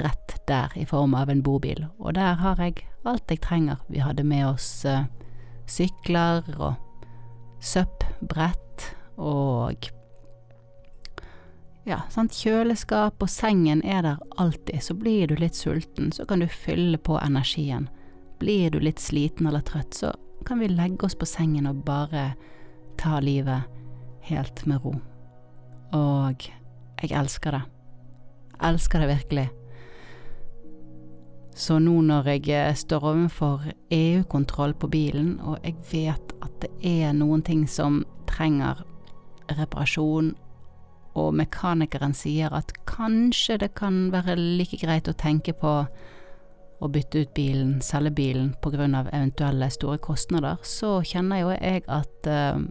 rett 0.02 0.38
der 0.48 0.72
i 0.80 0.86
form 0.88 1.14
av 1.18 1.30
en 1.30 1.44
bobil, 1.44 1.86
og 2.00 2.16
der 2.16 2.40
har 2.40 2.62
jeg 2.64 2.86
alt 3.06 3.30
jeg 3.30 3.42
trenger. 3.44 3.82
Vi 3.92 4.00
hadde 4.00 4.24
med 4.24 4.48
oss 4.48 4.86
uh, 4.88 5.04
sykler 5.70 6.46
og 6.58 6.80
SUP-brett 7.62 8.88
og 9.18 9.92
ja, 11.88 12.04
sant, 12.14 12.36
kjøleskap 12.38 13.24
og 13.24 13.30
sengen 13.32 13.82
er 13.82 14.04
der 14.06 14.20
alltid, 14.42 14.84
så 14.86 14.94
blir 14.98 15.32
du 15.32 15.36
litt 15.40 15.58
sulten, 15.58 16.12
så 16.14 16.28
kan 16.30 16.44
du 16.44 16.48
fylle 16.48 17.00
på 17.02 17.18
energien. 17.18 17.88
Blir 18.42 18.70
du 18.74 18.80
litt 18.80 19.02
sliten 19.02 19.50
eller 19.50 19.66
trøtt, 19.66 19.98
så 19.98 20.14
kan 20.46 20.62
vi 20.62 20.70
legge 20.70 21.06
oss 21.06 21.18
på 21.18 21.26
sengen 21.30 21.70
og 21.70 21.84
bare 21.86 22.32
ta 23.02 23.20
livet 23.22 23.66
helt 24.30 24.66
med 24.70 24.86
ro. 24.86 24.94
Og 25.98 26.46
jeg 27.02 27.12
elsker 27.18 27.58
det. 27.58 27.64
Elsker 28.62 29.02
det 29.02 29.10
virkelig. 29.10 29.48
Så 31.58 31.80
nå 31.84 31.98
når 32.06 32.30
jeg 32.32 32.48
eh, 32.56 32.76
står 32.78 33.04
overfor 33.10 33.66
EU-kontroll 33.92 34.74
på 34.80 34.88
bilen, 34.88 35.34
og 35.44 35.60
jeg 35.66 35.76
vet 35.92 36.36
at 36.42 36.54
det 36.64 36.72
er 36.88 37.12
noen 37.18 37.44
ting 37.44 37.66
som 37.70 38.04
trenger 38.30 38.86
reparasjon, 39.52 40.32
og 41.18 41.34
mekanikeren 41.36 42.14
sier 42.16 42.54
at 42.56 42.72
kanskje 42.88 43.58
det 43.66 43.74
kan 43.76 44.10
være 44.14 44.38
like 44.40 44.80
greit 44.80 45.10
å 45.12 45.18
tenke 45.18 45.54
på 45.58 45.74
å 46.82 46.90
bytte 46.90 47.22
ut 47.22 47.34
bilen, 47.38 47.76
selge 47.86 48.14
bilen, 48.18 48.54
på 48.62 48.72
grunn 48.74 48.96
av 48.98 49.12
eventuelle 49.12 49.68
store 49.70 50.00
kostnader, 50.02 50.58
så 50.66 51.02
kjenner 51.06 51.44
jo 51.44 51.52
jeg 51.54 51.84
at 51.86 52.30
uh, 52.32 52.62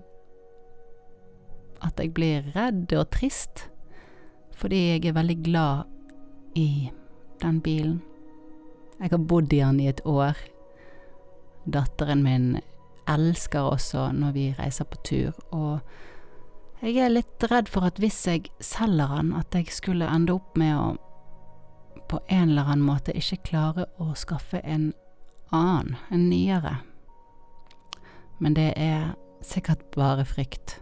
at 1.80 2.00
jeg 2.00 2.12
blir 2.16 2.48
redd 2.54 2.92
og 2.96 3.08
trist, 3.14 3.68
fordi 4.56 4.80
jeg 4.90 5.08
er 5.08 5.16
veldig 5.16 5.38
glad 5.44 5.88
i 6.58 6.90
den 7.40 7.60
bilen. 7.64 8.00
Jeg 9.00 9.14
har 9.14 9.22
bodd 9.24 9.52
i 9.52 9.62
den 9.62 9.80
i 9.80 9.88
et 9.88 10.02
år. 10.04 10.36
Datteren 11.64 12.22
min 12.24 12.58
elsker 13.08 13.64
også 13.72 14.10
når 14.12 14.34
vi 14.36 14.46
reiser 14.58 14.84
på 14.84 15.00
tur, 15.04 15.38
og 15.50 15.80
jeg 16.80 16.96
er 17.04 17.12
litt 17.12 17.44
redd 17.50 17.68
for 17.68 17.84
at 17.88 18.00
hvis 18.00 18.18
jeg 18.26 18.48
selger 18.64 19.12
den, 19.18 19.34
at 19.36 19.54
jeg 19.54 19.68
skulle 19.74 20.08
ende 20.08 20.36
opp 20.38 20.56
med 20.58 20.76
å 20.76 20.88
på 22.10 22.18
en 22.26 22.50
eller 22.50 22.66
annen 22.66 22.82
måte 22.82 23.14
ikke 23.14 23.36
klare 23.52 23.84
å 24.02 24.16
skaffe 24.18 24.58
en 24.66 24.88
annen, 25.54 25.94
en 26.10 26.24
nyere. 26.26 26.80
Men 28.42 28.56
det 28.56 28.72
er 28.74 29.12
sikkert 29.46 29.84
bare 29.94 30.24
frykt. 30.26 30.80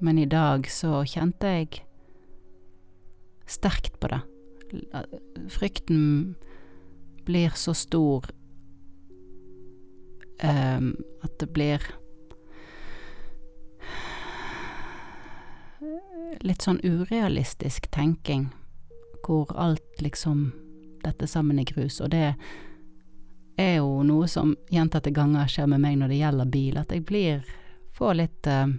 Men 0.00 0.18
i 0.18 0.24
dag 0.24 0.64
så 0.72 1.02
kjente 1.04 1.50
jeg 1.52 1.82
sterkt 3.44 3.98
på 4.00 4.08
det. 4.08 4.22
Frykten 5.52 6.34
blir 7.28 7.52
så 7.60 7.74
stor 7.76 8.24
um, 10.40 10.94
at 11.24 11.36
det 11.40 11.50
blir 11.52 11.84
litt 16.44 16.64
sånn 16.64 16.80
urealistisk 16.84 17.90
tenking, 17.94 18.50
hvor 19.26 19.50
alt 19.56 20.02
liksom 20.02 20.52
Dette 21.04 21.26
sammen 21.28 21.58
er 21.60 21.66
grus, 21.68 21.98
og 22.00 22.14
det 22.14 22.30
er 23.60 23.74
jo 23.76 24.00
noe 24.08 24.24
som 24.24 24.54
gjentatte 24.72 25.12
ganger 25.12 25.50
skjer 25.52 25.68
med 25.68 25.82
meg 25.82 25.98
når 26.00 26.08
det 26.08 26.20
gjelder 26.22 26.48
bil, 26.48 26.78
at 26.80 26.94
jeg 26.94 27.04
blir 27.04 27.42
Får 27.94 28.16
litt 28.18 28.48
eh, 28.50 28.72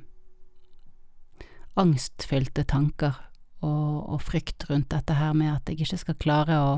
angstfylte 1.80 2.66
tanker 2.68 3.14
og, 3.64 4.10
og, 4.10 4.18
frykt 4.20 4.66
rundt 4.68 4.90
dette 4.92 5.16
her 5.16 5.32
med 5.38 5.54
at 5.54 5.70
jeg 5.72 5.86
ikke 5.86 6.00
skal 6.02 6.18
klare 6.20 6.58
å 6.60 6.74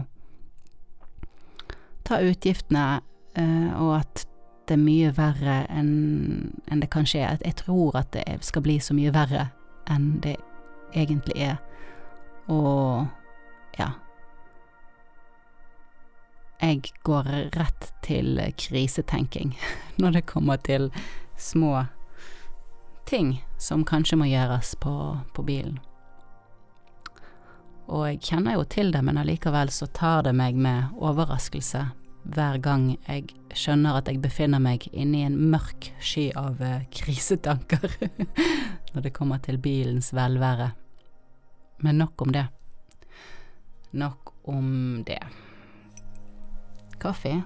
ta 2.06 2.20
utgiftene, 2.22 3.00
eh, 3.34 3.72
og 3.82 3.96
at 4.04 4.28
det 4.68 4.76
er 4.78 4.84
mye 4.84 5.12
verre 5.16 5.58
enn 5.72 5.92
en 6.68 6.84
det 6.84 6.92
kanskje 6.94 7.24
er. 7.24 7.42
Jeg 7.42 7.58
tror 7.64 7.98
at 7.98 8.14
det 8.14 8.26
skal 8.46 8.66
bli 8.68 8.78
så 8.84 8.94
mye 8.94 9.16
verre 9.16 9.50
enn 9.90 10.20
det 10.24 10.38
egentlig 10.94 11.42
er. 11.50 11.58
Og 12.48 13.08
ja. 13.78 13.92
Jeg 16.62 16.94
går 17.06 17.28
rett 17.54 17.92
til 18.06 18.40
krisetenking 18.58 19.54
når 20.02 20.20
det 20.20 20.26
kommer 20.30 20.58
til 20.58 20.90
små 21.38 21.86
ting 23.08 23.38
som 23.58 23.86
kanskje 23.86 24.18
må 24.20 24.28
gjøres 24.28 24.76
på, 24.82 24.96
på 25.34 25.46
bilen. 25.46 25.78
Og 27.88 28.04
jeg 28.10 28.24
kjenner 28.32 28.58
jo 28.58 28.66
til 28.68 28.92
det, 28.92 29.00
men 29.06 29.20
allikevel 29.22 29.72
så 29.72 29.88
tar 29.88 30.26
det 30.28 30.34
meg 30.36 30.58
med 30.60 30.98
overraskelse 31.00 31.86
hver 32.28 32.58
gang 32.60 32.90
jeg 33.08 33.30
skjønner 33.56 34.02
at 34.02 34.10
jeg 34.12 34.20
befinner 34.24 34.60
meg 34.60 34.90
inni 34.92 35.22
en 35.24 35.38
mørk 35.52 35.92
sky 36.04 36.30
av 36.36 36.60
uh, 36.60 36.84
krisetanker 36.98 37.88
når 38.98 39.04
det 39.06 39.14
kommer 39.14 39.38
til 39.38 39.60
bilens 39.62 40.10
velvære. 40.14 40.72
Men 41.86 41.96
nok 42.02 42.22
om 42.22 42.32
det. 42.34 42.48
Nok 43.92 44.34
om 44.50 45.04
det. 45.06 45.20
Kaffe. 47.00 47.44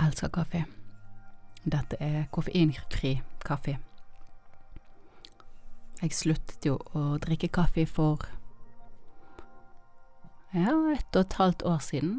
Elsker 0.00 0.28
kaffe. 0.28 0.64
Dette 1.64 1.96
er 2.00 2.28
koffeinfri 2.32 3.14
kaffe. 3.44 3.78
Jeg 6.02 6.12
sluttet 6.12 6.68
jo 6.68 6.76
å 6.92 7.16
drikke 7.16 7.48
kaffe 7.48 7.86
for 7.88 8.28
ja, 10.52 10.76
ett 10.92 11.16
og 11.16 11.24
et 11.24 11.40
halvt 11.40 11.64
år 11.64 11.80
siden. 11.88 12.14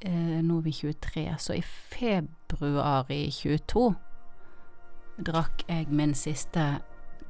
Eh, 0.00 0.40
nå 0.40 0.62
er 0.62 0.66
vi 0.70 0.76
23, 0.80 1.28
så 1.36 1.60
i 1.60 1.64
februar 1.92 3.12
i 3.12 3.26
22 3.28 3.90
drakk 5.16 5.64
jeg 5.68 5.88
min 5.88 6.14
siste 6.14 6.80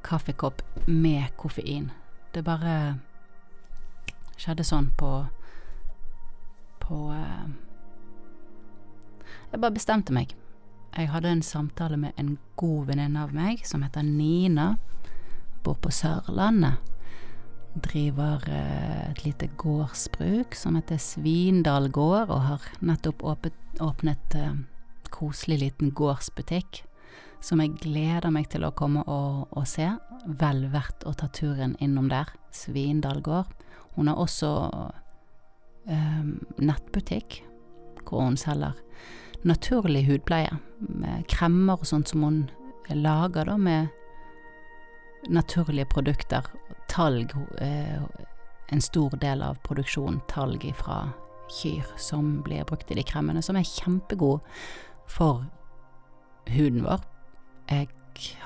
kaffekopp 0.03 0.61
med 0.87 1.31
koffein. 1.39 1.91
Det 2.33 2.43
bare 2.45 2.99
skjedde 4.37 4.65
sånn 4.67 4.91
på 4.97 5.11
På 6.87 6.97
uh, 7.11 7.47
Jeg 9.51 9.59
bare 9.59 9.75
bestemte 9.75 10.13
meg. 10.15 10.35
Jeg 10.95 11.09
hadde 11.11 11.31
en 11.31 11.41
samtale 11.43 11.97
med 11.99 12.15
en 12.17 12.37
god 12.55 12.87
venninne 12.87 13.23
av 13.23 13.33
meg 13.35 13.65
som 13.67 13.83
heter 13.83 14.03
Nina. 14.03 14.77
Bor 15.63 15.75
på 15.83 15.91
Sørlandet. 15.91 16.79
Driver 17.75 18.43
uh, 18.47 19.11
et 19.11 19.23
lite 19.25 19.49
gårdsbruk 19.59 20.55
som 20.55 20.79
heter 20.79 20.99
Svindal 21.01 21.91
gård, 21.91 22.31
og 22.31 22.41
har 22.47 22.69
nettopp 22.79 23.23
åpnet, 23.23 23.57
åpnet 23.83 24.39
uh, 24.39 24.55
koselig 25.11 25.59
liten 25.65 25.91
gårdsbutikk 25.95 26.86
som 27.41 27.61
jeg 27.61 27.77
gleder 27.81 28.31
meg 28.33 28.49
til 28.51 28.65
å 28.67 28.73
komme 28.75 29.03
og, 29.07 29.47
og 29.51 29.67
se. 29.69 29.87
Vel 30.39 30.65
verdt 30.73 31.05
å 31.07 31.13
ta 31.17 31.29
turen 31.33 31.75
innom 31.83 32.09
der. 32.11 32.31
Svindal 32.53 33.21
gård. 33.25 33.51
Hun 33.95 34.09
har 34.11 34.19
også 34.21 34.51
øh, 35.89 36.33
nettbutikk 36.61 37.41
hvor 38.07 38.23
hun 38.23 38.37
selger 38.39 38.77
naturlig 39.47 40.05
hudpleie 40.07 40.53
med 40.79 41.25
kremmer 41.29 41.81
og 41.81 41.87
sånt 41.89 42.11
som 42.11 42.23
hun 42.23 42.39
lager 42.89 43.49
da 43.49 43.57
med 43.57 43.87
naturlige 45.29 45.89
produkter. 45.91 46.45
Talg, 46.89 47.33
øh, 47.61 48.03
en 48.71 48.81
stor 48.81 49.17
del 49.21 49.43
av 49.43 49.59
produksjonen 49.63 50.21
talg 50.29 50.63
fra 50.75 51.09
kyr 51.49 51.85
som 51.97 52.41
blir 52.43 52.65
brukt 52.67 52.91
i 52.91 52.97
de 52.99 53.03
kremmene, 53.07 53.41
som 53.43 53.55
er 53.55 53.67
kjempegod 53.67 54.43
for 55.07 55.45
huden 56.51 56.83
vår. 56.83 57.03
Jeg 57.69 57.89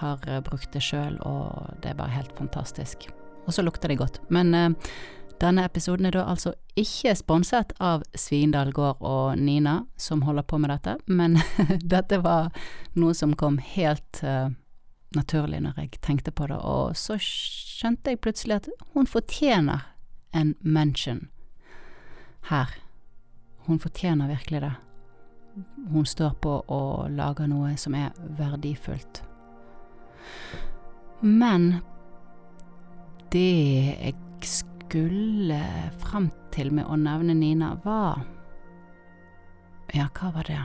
har 0.01 0.41
brukt 0.45 0.71
det 0.73 0.83
sjøl, 0.83 1.17
og 1.21 1.77
det 1.81 1.93
er 1.93 1.99
bare 1.99 2.15
helt 2.15 2.35
fantastisk. 2.37 3.07
Og 3.45 3.53
så 3.53 3.63
lukter 3.65 3.89
det 3.89 3.99
godt. 4.01 4.19
Men 4.29 4.53
eh, 4.53 4.69
denne 5.41 5.65
episoden 5.65 6.05
er 6.05 6.15
da 6.15 6.25
altså 6.29 6.53
ikke 6.77 7.15
sponset 7.17 7.73
av 7.81 8.03
Svindal 8.17 8.71
gård 8.75 9.01
og 9.01 9.39
Nina, 9.39 9.81
som 9.97 10.21
holder 10.27 10.45
på 10.45 10.59
med 10.61 10.69
dette, 10.73 10.97
men 11.05 11.39
dette 11.95 12.21
var 12.21 12.51
noe 12.93 13.15
som 13.17 13.33
kom 13.37 13.57
helt 13.57 14.21
eh, 14.23 14.51
naturlig 15.17 15.63
når 15.63 15.79
jeg 15.81 16.01
tenkte 16.05 16.33
på 16.35 16.47
det, 16.51 16.59
og 16.59 16.93
så 16.97 17.17
skjønte 17.19 18.13
jeg 18.13 18.21
plutselig 18.21 18.61
at 18.61 18.69
hun 18.93 19.09
fortjener 19.09 19.87
en 20.37 20.53
mention 20.61 21.27
her. 22.51 22.69
Hun 23.65 23.81
fortjener 23.81 24.29
virkelig 24.31 24.61
det 24.61 24.73
hun 25.91 26.05
står 26.05 26.35
på 26.43 26.57
og 26.67 27.11
lager 27.11 27.49
noe 27.51 27.75
som 27.77 27.95
er 27.95 28.11
verdifullt. 28.37 29.23
Men 31.21 31.73
det 33.31 33.47
jeg 34.01 34.15
skulle 34.47 35.61
frem 36.01 36.29
til 36.51 36.71
med 36.75 36.87
å 36.89 36.99
nevne 36.99 37.35
Nina, 37.37 37.75
var 37.83 38.23
Ja, 39.91 40.07
hva 40.15 40.31
var 40.31 40.47
det? 40.47 40.61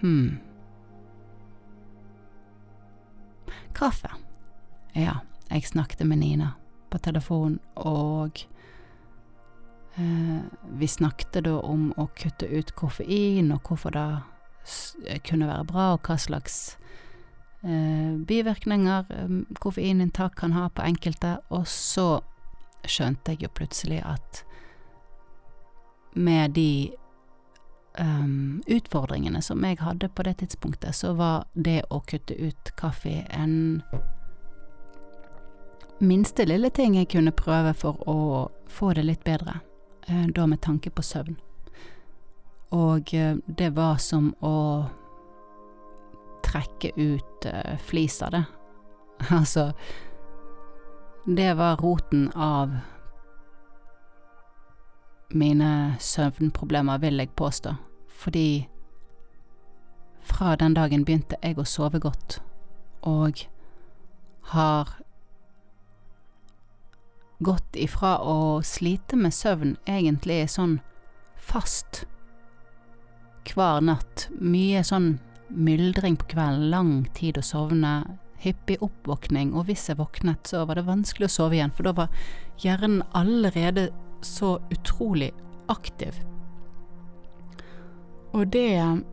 Hm 0.00 0.38
Kaffe. 3.80 4.10
Ja, 4.92 5.14
jeg 5.48 5.66
snakket 5.66 6.04
med 6.06 6.18
Nina 6.18 6.50
på 6.90 6.98
telefon, 6.98 7.58
og 7.74 8.42
vi 9.96 10.88
snakket 10.88 11.42
da 11.44 11.56
om 11.60 11.90
å 11.98 12.06
kutte 12.16 12.46
ut 12.46 12.70
koffein, 12.78 13.50
og 13.52 13.66
hvorfor 13.66 13.94
det 13.96 15.20
kunne 15.26 15.48
være 15.48 15.66
bra, 15.68 15.86
og 15.94 16.06
hva 16.06 16.16
slags 16.20 16.76
eh, 17.62 18.14
bivirkninger 18.26 19.10
eh, 19.10 19.34
koffeininntak 19.60 20.36
kan 20.38 20.54
ha 20.56 20.68
på 20.68 20.84
enkelte, 20.86 21.38
og 21.50 21.66
så 21.68 22.20
skjønte 22.86 23.34
jeg 23.34 23.44
jo 23.44 23.52
plutselig 23.54 24.00
at 24.06 24.44
med 26.16 26.56
de 26.56 26.90
um, 28.00 28.62
utfordringene 28.66 29.42
som 29.42 29.64
jeg 29.64 29.78
hadde 29.78 30.08
på 30.08 30.24
det 30.26 30.38
tidspunktet, 30.40 30.96
så 30.96 31.12
var 31.14 31.44
det 31.54 31.82
å 31.90 32.00
kutte 32.00 32.34
ut 32.34 32.72
kaffe 32.80 33.20
en 33.30 33.82
minste 36.00 36.46
lille 36.48 36.70
ting 36.72 36.96
jeg 36.96 37.10
kunne 37.12 37.36
prøve 37.36 37.74
for 37.76 38.00
å 38.08 38.48
få 38.72 38.94
det 38.96 39.04
litt 39.04 39.24
bedre, 39.26 39.60
da 40.10 40.46
med 40.46 40.60
tanke 40.60 40.90
på 40.90 41.02
søvn. 41.02 41.36
Og 42.70 43.14
uh, 43.14 43.36
det 43.46 43.72
var 43.74 43.98
som 44.02 44.30
å 44.40 44.86
trekke 46.46 46.92
ut 46.96 47.46
uh, 47.46 47.76
flis 47.86 48.20
av 48.22 48.34
det. 48.36 48.44
altså, 49.40 49.72
det 51.26 51.54
var 51.58 51.82
roten 51.82 52.30
av 52.34 52.78
mine 55.30 55.96
søvnproblemer, 56.00 56.98
vil 56.98 57.22
jeg 57.22 57.30
påstå, 57.38 57.74
fordi 58.08 58.68
fra 60.26 60.56
den 60.56 60.74
dagen 60.74 61.04
begynte 61.06 61.38
jeg 61.42 61.58
å 61.58 61.66
sove 61.66 62.00
godt, 62.02 62.40
og 63.06 63.44
har 64.54 64.90
gått 67.40 67.76
ifra 67.76 68.18
å 68.20 68.60
slite 68.64 69.16
med 69.16 69.34
søvn 69.34 69.76
egentlig 69.88 70.44
sånn 70.52 70.78
fast 71.40 72.04
hver 73.50 73.80
natt, 73.82 74.28
mye 74.36 74.82
sånn 74.86 75.14
myldring 75.50 76.18
på 76.20 76.28
kvelden, 76.34 76.68
lang 76.70 76.92
tid 77.16 77.40
å 77.40 77.44
sovne, 77.44 77.94
hyppig 78.40 78.78
oppvåkning, 78.84 79.52
og 79.56 79.66
hvis 79.68 79.88
jeg 79.90 79.98
våknet, 79.98 80.46
så 80.46 80.64
var 80.68 80.78
det 80.78 80.86
vanskelig 80.86 81.26
å 81.28 81.34
sove 81.34 81.58
igjen, 81.58 81.72
for 81.74 81.88
da 81.88 81.94
var 81.96 82.12
hjernen 82.62 83.02
allerede 83.16 83.88
så 84.24 84.58
utrolig 84.70 85.32
aktiv. 85.72 86.20
Og 88.32 88.52
det 88.52 89.04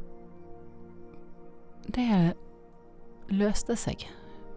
Det 1.87 2.35
løste 3.31 3.75
seg 3.79 4.03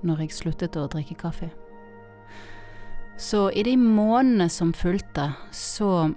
når 0.03 0.25
jeg 0.25 0.33
sluttet 0.35 0.77
å 0.77 0.89
drikke 0.91 1.15
kaffe. 1.15 1.47
Så 3.21 3.51
i 3.53 3.63
de 3.63 3.77
månedene 3.77 4.49
som 4.49 4.73
fulgte, 4.73 5.27
så 5.53 6.09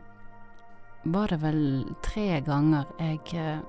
var 1.04 1.34
det 1.34 1.42
vel 1.42 1.64
tre 2.06 2.40
ganger 2.46 2.88
jeg 2.96 3.20
eh, 3.36 3.60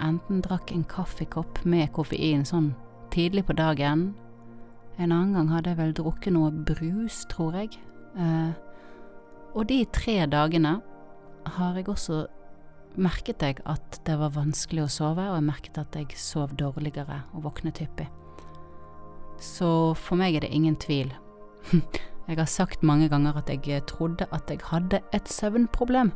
enten 0.00 0.40
drakk 0.40 0.72
en 0.72 0.86
kaffekopp 0.88 1.60
med 1.68 1.92
koffein 1.92 2.46
sånn 2.48 2.70
tidlig 3.12 3.44
på 3.50 3.56
dagen. 3.58 4.14
En 4.96 5.12
annen 5.12 5.36
gang 5.36 5.52
hadde 5.52 5.74
jeg 5.74 5.80
vel 5.82 5.94
drukket 5.98 6.32
noe 6.32 6.48
brus, 6.50 7.20
tror 7.28 7.58
jeg. 7.60 7.76
Eh, 8.16 8.52
og 9.52 9.66
de 9.68 9.82
tre 9.92 10.22
dagene 10.30 10.78
har 11.58 11.76
jeg 11.76 11.90
også 11.92 12.22
merket 13.00 13.44
jeg 13.44 13.60
at 13.68 14.00
det 14.08 14.16
var 14.22 14.32
vanskelig 14.38 14.86
å 14.86 14.92
sove, 14.92 15.28
og 15.28 15.36
jeg 15.36 15.50
merket 15.50 15.82
at 15.84 16.00
jeg 16.00 16.16
sov 16.16 16.56
dårligere 16.56 17.26
og 17.34 17.44
våknet 17.44 17.84
hyppig. 17.84 18.08
Så 19.40 19.92
for 20.00 20.16
meg 20.20 20.38
er 20.38 20.48
det 20.48 20.54
ingen 20.56 20.80
tvil. 20.80 21.12
Jeg 22.30 22.38
har 22.38 22.46
sagt 22.46 22.82
mange 22.86 23.08
ganger 23.10 23.34
at 23.40 23.48
jeg 23.50 23.82
trodde 23.90 24.26
at 24.30 24.50
jeg 24.50 24.60
hadde 24.62 25.00
et 25.12 25.28
søvnproblem, 25.28 26.12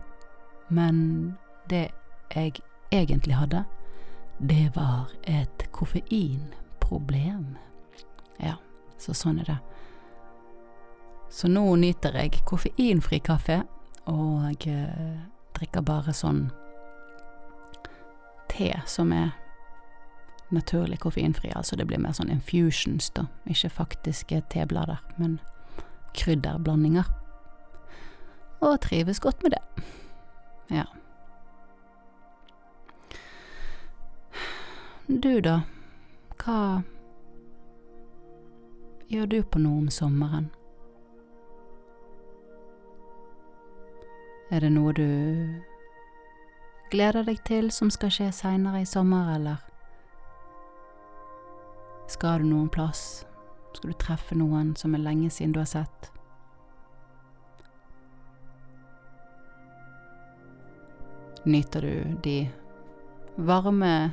men 0.70 1.36
det 1.70 1.88
jeg 2.34 2.52
egentlig 2.92 3.34
hadde, 3.34 3.64
det 4.38 4.76
var 4.76 5.10
et 5.26 5.64
koffeinproblem. 5.72 7.56
Ja, 8.38 8.54
så 8.98 9.10
sånn 9.14 9.40
er 9.42 9.48
det. 9.48 9.56
Så 11.34 11.50
nå 11.50 11.64
nyter 11.82 12.14
jeg 12.14 12.44
koffeinfri 12.46 13.18
kaffe, 13.18 13.64
og 14.06 14.44
jeg 14.62 14.76
drikker 15.58 15.82
bare 15.82 16.14
sånn 16.14 16.44
te 18.52 18.70
som 18.86 19.10
er 19.12 19.32
naturlig 20.54 21.00
koffeinfri. 21.02 21.50
Altså 21.58 21.74
det 21.74 21.88
blir 21.90 21.98
mer 21.98 22.14
sånn 22.14 22.30
infusions, 22.30 23.10
da, 23.18 23.26
ikke 23.50 23.72
faktiske 23.82 24.44
teblader, 24.54 25.02
men 25.18 25.40
krydderblandinger. 26.14 27.10
Og 28.60 28.80
trives 28.80 29.20
godt 29.20 29.42
med 29.42 29.50
det. 29.50 29.84
Ja. 30.70 30.84
Du, 35.08 35.40
da? 35.40 35.60
Hva 36.40 36.82
gjør 39.08 39.26
du 39.26 39.42
på 39.42 39.60
noe 39.60 39.84
om 39.84 39.90
sommeren? 39.92 40.48
Er 44.50 44.64
det 44.64 44.72
noe 44.72 44.92
du 44.96 45.08
gleder 46.92 47.24
deg 47.26 47.40
til 47.44 47.70
som 47.74 47.90
skal 47.92 48.12
skje 48.12 48.30
seinere 48.32 48.80
i 48.84 48.88
sommer, 48.88 49.34
eller 49.34 49.60
skal 52.08 52.44
du 52.44 52.48
noen 52.48 52.68
plass? 52.72 53.24
Skal 53.74 53.90
du 53.90 53.96
treffe 53.98 54.36
noen 54.38 54.74
som 54.78 54.94
er 54.94 55.02
lenge 55.02 55.30
siden 55.34 55.52
du 55.54 55.60
har 55.60 55.70
sett? 55.70 56.10
Nyter 61.44 61.84
du 61.84 62.20
de 62.24 62.36
varme 63.36 64.12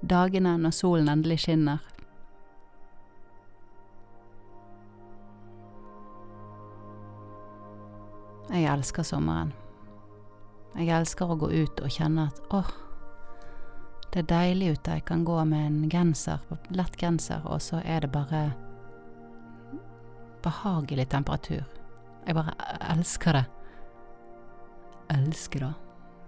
dagene 0.00 0.56
når 0.58 0.74
solen 0.74 1.12
endelig 1.12 1.44
skinner? 1.44 1.84
Jeg 8.50 8.66
elsker 8.72 9.06
sommeren. 9.06 9.52
Jeg 10.76 10.90
elsker 10.96 11.30
å 11.30 11.38
gå 11.38 11.52
ut 11.52 11.80
og 11.82 11.92
kjenne 11.92 12.28
at 12.30 12.42
åh, 12.54 12.68
det 14.16 14.22
er 14.22 14.28
deilig 14.30 14.70
ute. 14.72 14.90
Jeg 14.96 15.04
kan 15.04 15.24
gå 15.28 15.44
med 15.44 15.66
en 15.66 15.88
genser, 15.92 16.40
lett 16.72 16.94
genser, 16.96 17.42
og 17.44 17.60
så 17.60 17.82
er 17.84 18.00
det 18.00 18.08
bare 18.14 18.54
behagelig 20.42 21.08
temperatur. 21.12 21.66
Jeg 22.26 22.34
bare 22.34 22.54
elsker 22.94 23.36
det. 23.36 23.42
Elsker 25.12 25.66
det. 25.66 25.74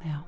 Ja. 0.05 0.19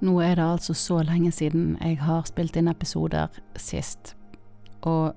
Nå 0.00 0.16
er 0.20 0.34
det 0.40 0.48
altså 0.48 0.72
så 0.74 1.02
lenge 1.02 1.28
siden 1.32 1.76
jeg 1.82 2.00
har 2.00 2.24
spilt 2.24 2.56
inn 2.56 2.72
episoder 2.72 3.28
sist, 3.56 4.16
og 4.80 5.12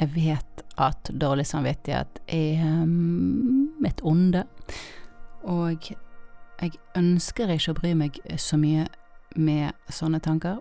jeg 0.00 0.14
vet 0.14 0.62
at 0.80 1.10
dårlig 1.20 1.44
samvittighet 1.46 2.22
er 2.32 2.62
um, 2.64 3.68
et 3.84 4.00
onde, 4.06 4.44
og 5.44 5.90
jeg 6.60 6.72
ønsker 6.96 7.52
ikke 7.52 7.74
å 7.74 7.78
bry 7.78 7.92
meg 7.96 8.20
så 8.40 8.56
mye 8.60 8.86
med 9.36 9.92
sånne 9.92 10.20
tanker, 10.24 10.60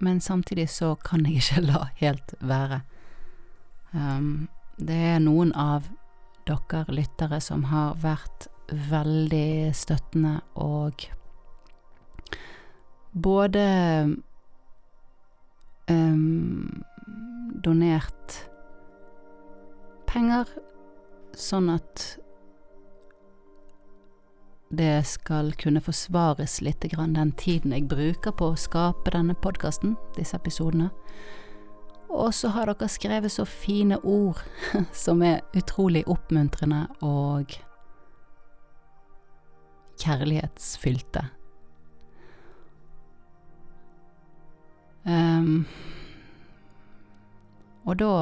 men 0.00 0.20
samtidig 0.20 0.68
så 0.72 0.94
kan 1.04 1.26
jeg 1.28 1.42
ikke 1.42 1.66
la 1.68 1.84
helt 2.00 2.34
være. 2.40 2.80
Um, 3.92 4.48
det 4.76 4.96
er 5.14 5.20
noen 5.22 5.52
av 5.54 5.86
dere 6.48 6.84
lyttere 6.92 7.40
som 7.40 7.68
har 7.70 7.94
vært 8.02 8.48
veldig 8.68 9.72
støttende 9.76 10.38
og 10.60 11.06
både 13.12 13.64
um, 15.88 16.82
donert 17.64 18.40
penger, 20.14 20.46
sånn 21.34 21.72
at 21.74 22.04
det 24.74 25.04
skal 25.06 25.52
kunne 25.58 25.82
forsvares 25.82 26.60
litt 26.64 26.86
grann 26.92 27.16
den 27.16 27.32
tiden 27.38 27.74
jeg 27.74 27.88
bruker 27.90 28.34
på 28.34 28.52
å 28.52 28.58
skape 28.58 29.12
denne 29.14 29.36
podkasten, 29.38 29.96
disse 30.16 30.38
episodene. 30.38 30.90
Og 32.14 32.30
så 32.34 32.52
har 32.54 32.70
dere 32.70 32.88
skrevet 32.90 33.32
så 33.34 33.46
fine 33.48 33.98
ord 34.02 34.38
som 35.04 35.22
er 35.26 35.42
utrolig 35.58 36.04
oppmuntrende 36.10 36.86
og 37.02 37.56
kjærlighetsfylte. 40.02 41.26
Um, 45.04 45.66
og 47.84 47.98
da 48.00 48.14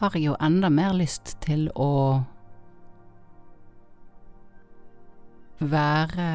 har 0.00 0.14
jeg 0.14 0.26
jo 0.28 0.36
enda 0.40 0.68
mer 0.72 0.92
lyst 0.96 1.36
til 1.44 1.68
å 1.74 2.22
være 5.60 6.30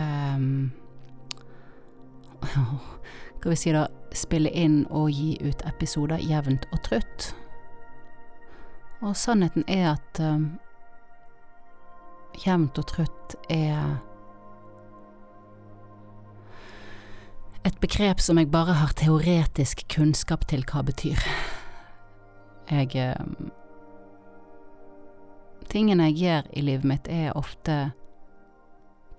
Hva 3.41 3.49
vil 3.49 3.57
si 3.57 3.73
da 3.73 3.87
Spille 4.11 4.49
inn 4.51 4.81
og 4.91 5.07
gi 5.15 5.37
ut 5.39 5.61
episoder 5.63 6.19
jevnt 6.19 6.65
og 6.75 6.81
trutt. 6.83 7.29
Og 8.99 9.15
sannheten 9.15 9.63
er 9.71 9.93
at 9.93 10.19
um, 10.19 10.49
jevnt 12.43 12.75
og 12.81 12.89
trutt 12.91 13.37
er 13.47 14.01
et 17.63 17.79
begrep 17.79 18.19
som 18.19 18.41
jeg 18.41 18.51
bare 18.51 18.75
har 18.81 18.91
teoretisk 18.99 19.87
kunnskap 19.95 20.43
til 20.51 20.67
hva 20.67 20.83
betyr. 20.91 21.23
Jeg 22.71 23.15
um, 23.19 23.51
Tingene 25.71 26.09
jeg 26.09 26.17
gjør 26.19 26.47
i 26.55 26.61
livet 26.63 26.87
mitt, 26.87 27.07
er 27.07 27.35
ofte 27.35 27.91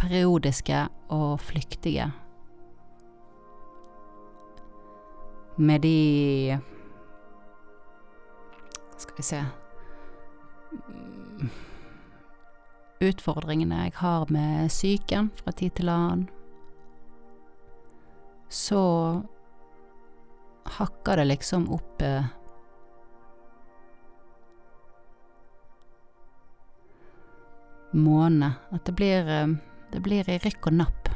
periodiske 0.00 0.82
og 1.08 1.40
flyktige. 1.40 2.10
Med 5.56 5.80
de 5.84 6.58
Skal 8.96 9.16
vi 9.16 9.22
se 9.22 9.40
Utfordringene 13.02 13.82
jeg 13.84 13.92
har 13.98 14.28
med 14.30 14.68
psyken 14.68 15.30
fra 15.34 15.50
tid 15.50 15.74
til 15.74 15.88
annen, 15.90 16.28
så 18.48 18.82
hakker 20.78 21.18
det 21.18 21.26
liksom 21.26 21.66
opp 21.74 22.04
måne. 27.92 28.54
At 28.72 28.84
det 28.84 28.94
blir, 28.96 29.28
eh, 29.28 29.54
det 29.92 30.02
blir 30.02 30.28
i 30.28 30.38
rykk 30.38 30.66
og 30.66 30.78
napp 30.80 31.08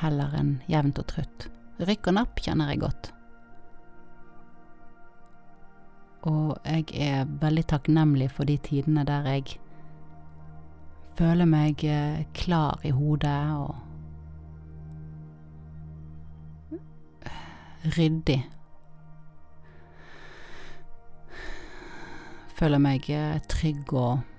heller 0.00 0.34
enn 0.38 0.60
jevnt 0.68 0.98
og 0.98 1.06
trutt. 1.12 1.48
Rykk 1.80 2.08
og 2.08 2.14
napp 2.14 2.40
kjenner 2.40 2.72
jeg 2.72 2.80
godt. 2.84 3.12
Og 6.28 6.58
jeg 6.68 6.84
er 7.00 7.24
veldig 7.24 7.66
takknemlig 7.66 8.30
for 8.30 8.44
de 8.44 8.58
tidene 8.60 9.06
der 9.08 9.24
jeg 9.24 9.56
føler 11.16 11.48
meg 11.48 11.84
eh, 11.84 12.24
klar 12.36 12.80
i 12.84 12.92
hodet 12.92 13.38
og 13.56 13.76
ryddig. 17.96 18.40
Føler 22.60 22.82
meg 22.82 23.08
eh, 23.08 23.38
trygg 23.48 23.94
og 23.96 24.29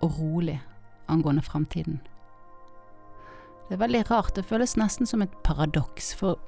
og 0.00 0.18
rolig 0.18 0.60
angående 1.08 1.42
fremtiden. 1.42 2.00
Det 3.68 3.76
er 3.76 3.82
veldig 3.82 4.10
rart, 4.10 4.36
det 4.36 4.46
føles 4.48 4.76
nesten 4.80 5.06
som 5.06 5.22
et 5.22 5.32
paradoks, 5.44 6.14
for 6.16 6.38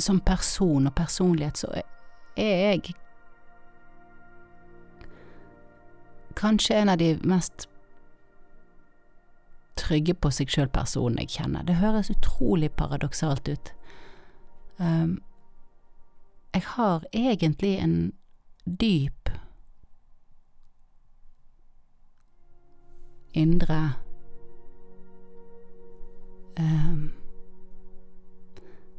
som 0.00 0.20
person 0.20 0.86
og 0.86 0.94
personlighet 0.96 1.60
så 1.60 1.68
er 2.36 2.70
jeg 2.70 2.94
kanskje 6.40 6.78
en 6.78 6.88
av 6.88 6.98
de 6.98 7.18
mest 7.28 7.68
trygge 9.76 10.14
på 10.14 10.30
seg 10.32 10.48
sjøl-personene 10.52 11.24
jeg 11.24 11.34
kjenner. 11.36 11.66
Det 11.68 11.80
høres 11.80 12.12
utrolig 12.12 12.70
paradoksalt 12.78 13.48
ut. 13.48 13.72
Um, 14.78 15.18
jeg 16.54 16.64
har 16.76 17.04
egentlig 17.12 17.76
en 17.78 18.12
dyp 18.64 19.19
indre 23.32 23.80
um, 26.58 27.10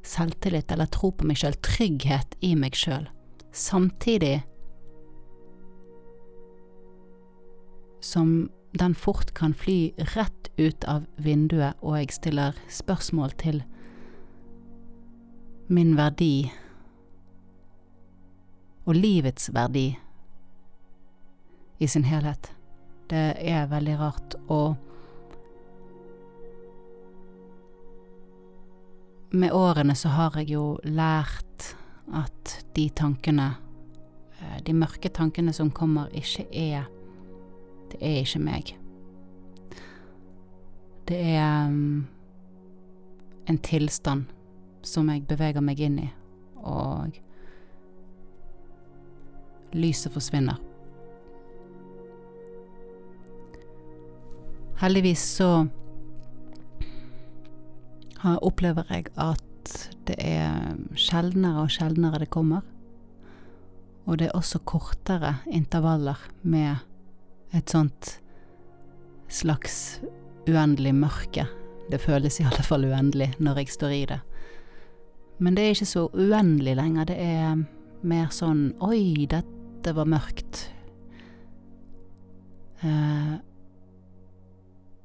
selvtillit 0.04 0.72
eller 0.72 0.90
tro 0.92 1.12
på 1.16 1.28
meg 1.28 1.40
sjøl, 1.42 1.58
trygghet 1.66 2.38
i 2.44 2.54
meg 2.60 2.78
sjøl. 2.78 3.08
Samtidig 3.52 4.42
som 8.02 8.50
den 8.72 8.96
fort 8.96 9.34
kan 9.38 9.54
fly 9.54 9.92
rett 10.16 10.50
ut 10.58 10.86
av 10.88 11.06
vinduet, 11.16 11.76
og 11.82 12.00
jeg 12.00 12.16
stiller 12.16 12.58
spørsmål 12.72 13.36
til 13.42 13.62
min 15.72 15.94
verdi 16.00 16.52
og 18.86 18.98
livets 18.98 19.52
verdi 19.54 19.92
i 21.80 21.88
sin 21.88 22.08
helhet. 22.08 22.52
Det 23.12 23.36
er 23.44 23.66
veldig 23.68 24.00
rart. 24.00 24.36
Og 24.48 24.76
med 29.32 29.52
årene 29.52 29.96
så 29.96 30.14
har 30.16 30.38
jeg 30.40 30.54
jo 30.54 30.78
lært 30.88 31.76
at 32.16 32.56
de 32.76 32.88
tankene, 32.96 33.50
eh, 34.40 34.58
de 34.64 34.74
mørke 34.74 35.12
tankene 35.12 35.54
som 35.54 35.72
kommer, 35.72 36.08
ikke 36.14 36.48
er 36.52 36.88
Det 37.92 38.00
er 38.00 38.22
ikke 38.22 38.40
meg. 38.40 38.70
Det 41.08 41.18
er 41.36 41.68
um, 41.68 42.08
en 43.46 43.58
tilstand 43.58 44.24
som 44.82 45.10
jeg 45.10 45.28
beveger 45.28 45.60
meg 45.60 45.80
inn 45.84 46.00
i, 46.00 46.08
og 46.64 47.20
lyset 49.76 50.14
forsvinner. 50.14 50.71
Heldigvis 54.82 55.22
så 55.38 55.50
opplever 58.42 58.88
jeg 58.90 59.12
at 59.14 59.74
det 60.10 60.16
er 60.18 60.72
sjeldnere 60.98 61.68
og 61.68 61.70
sjeldnere 61.70 62.24
det 62.24 62.32
kommer. 62.34 62.64
Og 64.10 64.18
det 64.18 64.32
er 64.32 64.40
også 64.40 64.64
kortere 64.66 65.36
intervaller 65.54 66.18
med 66.42 66.82
et 67.54 67.70
sånt 67.70 68.16
slags 69.30 70.02
uendelig 70.50 70.96
mørke. 70.98 71.46
Det 71.92 72.02
føles 72.02 72.40
i 72.42 72.48
alle 72.50 72.66
fall 72.66 72.90
uendelig 72.90 73.36
når 73.38 73.62
jeg 73.62 73.76
står 73.76 73.96
i 74.00 74.02
det. 74.10 74.20
Men 75.38 75.58
det 75.58 75.68
er 75.68 75.76
ikke 75.76 75.92
så 75.94 76.08
uendelig 76.10 76.76
lenger. 76.82 77.12
Det 77.14 77.20
er 77.22 77.62
mer 78.02 78.34
sånn 78.34 78.72
Oi, 78.82 79.30
dette 79.30 79.94
var 79.94 80.10
mørkt. 80.10 80.66
Eh, 82.82 83.38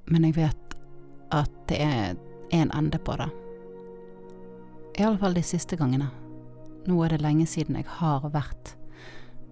men 0.07 0.29
jeg 0.29 0.37
vet 0.37 0.77
at 1.35 1.53
det 1.71 1.81
er 1.83 2.17
en 2.55 2.71
ende 2.71 2.99
på 3.03 3.17
det. 3.19 3.29
I 4.97 5.05
alle 5.05 5.21
fall 5.21 5.35
de 5.37 5.43
siste 5.45 5.77
gangene. 5.77 6.09
Nå 6.87 6.99
er 7.05 7.15
det 7.15 7.25
lenge 7.25 7.47
siden 7.51 7.77
jeg 7.77 7.89
har 7.99 8.29
vært 8.31 8.77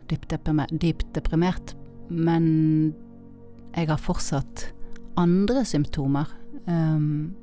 dypt 0.09 0.31
deprimert, 0.31 0.71
dypt 0.81 1.09
deprimert 1.17 1.75
men 2.09 2.95
jeg 3.75 3.89
har 3.89 4.01
fortsatt 4.01 4.69
andre 5.19 5.65
symptomer. 5.67 6.29
Um, 6.67 7.35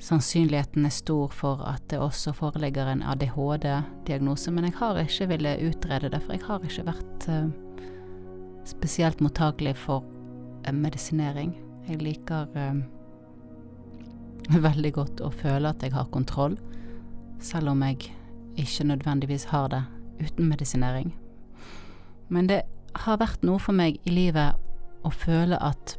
sannsynligheten 0.00 0.86
er 0.88 0.94
stor 0.94 1.32
for 1.34 1.62
at 1.68 1.84
det 1.92 2.00
også 2.00 2.32
foreligger 2.36 2.88
en 2.88 3.02
ADHD-diagnose, 3.02 4.52
men 4.54 4.70
jeg 4.70 4.78
har 4.80 5.00
ikke 5.02 5.28
villet 5.34 5.66
utrede 5.68 6.10
det, 6.12 6.22
for 6.24 6.36
jeg 6.36 6.46
har 6.48 6.64
ikke 6.64 6.86
vært 6.88 7.28
uh, 7.28 7.50
spesielt 8.64 9.20
mottakelig 9.20 9.76
for 9.76 10.04
eh, 10.64 10.72
medisinering. 10.72 11.54
Jeg 11.88 12.02
liker 12.02 12.48
eh, 12.56 12.80
veldig 14.68 14.92
godt 14.92 15.22
å 15.24 15.30
føle 15.30 15.70
at 15.70 15.82
jeg 15.82 15.94
har 15.94 16.10
kontroll, 16.14 16.58
selv 17.40 17.72
om 17.72 17.82
jeg 17.86 18.10
ikke 18.60 18.84
nødvendigvis 18.90 19.48
har 19.52 19.70
det 19.72 19.82
uten 20.20 20.48
medisinering. 20.50 21.14
Men 22.28 22.46
det 22.50 22.62
har 22.94 23.20
vært 23.20 23.42
noe 23.46 23.58
for 23.62 23.76
meg 23.76 23.98
i 24.04 24.12
livet 24.12 24.58
å 25.06 25.10
føle 25.14 25.56
at 25.62 25.96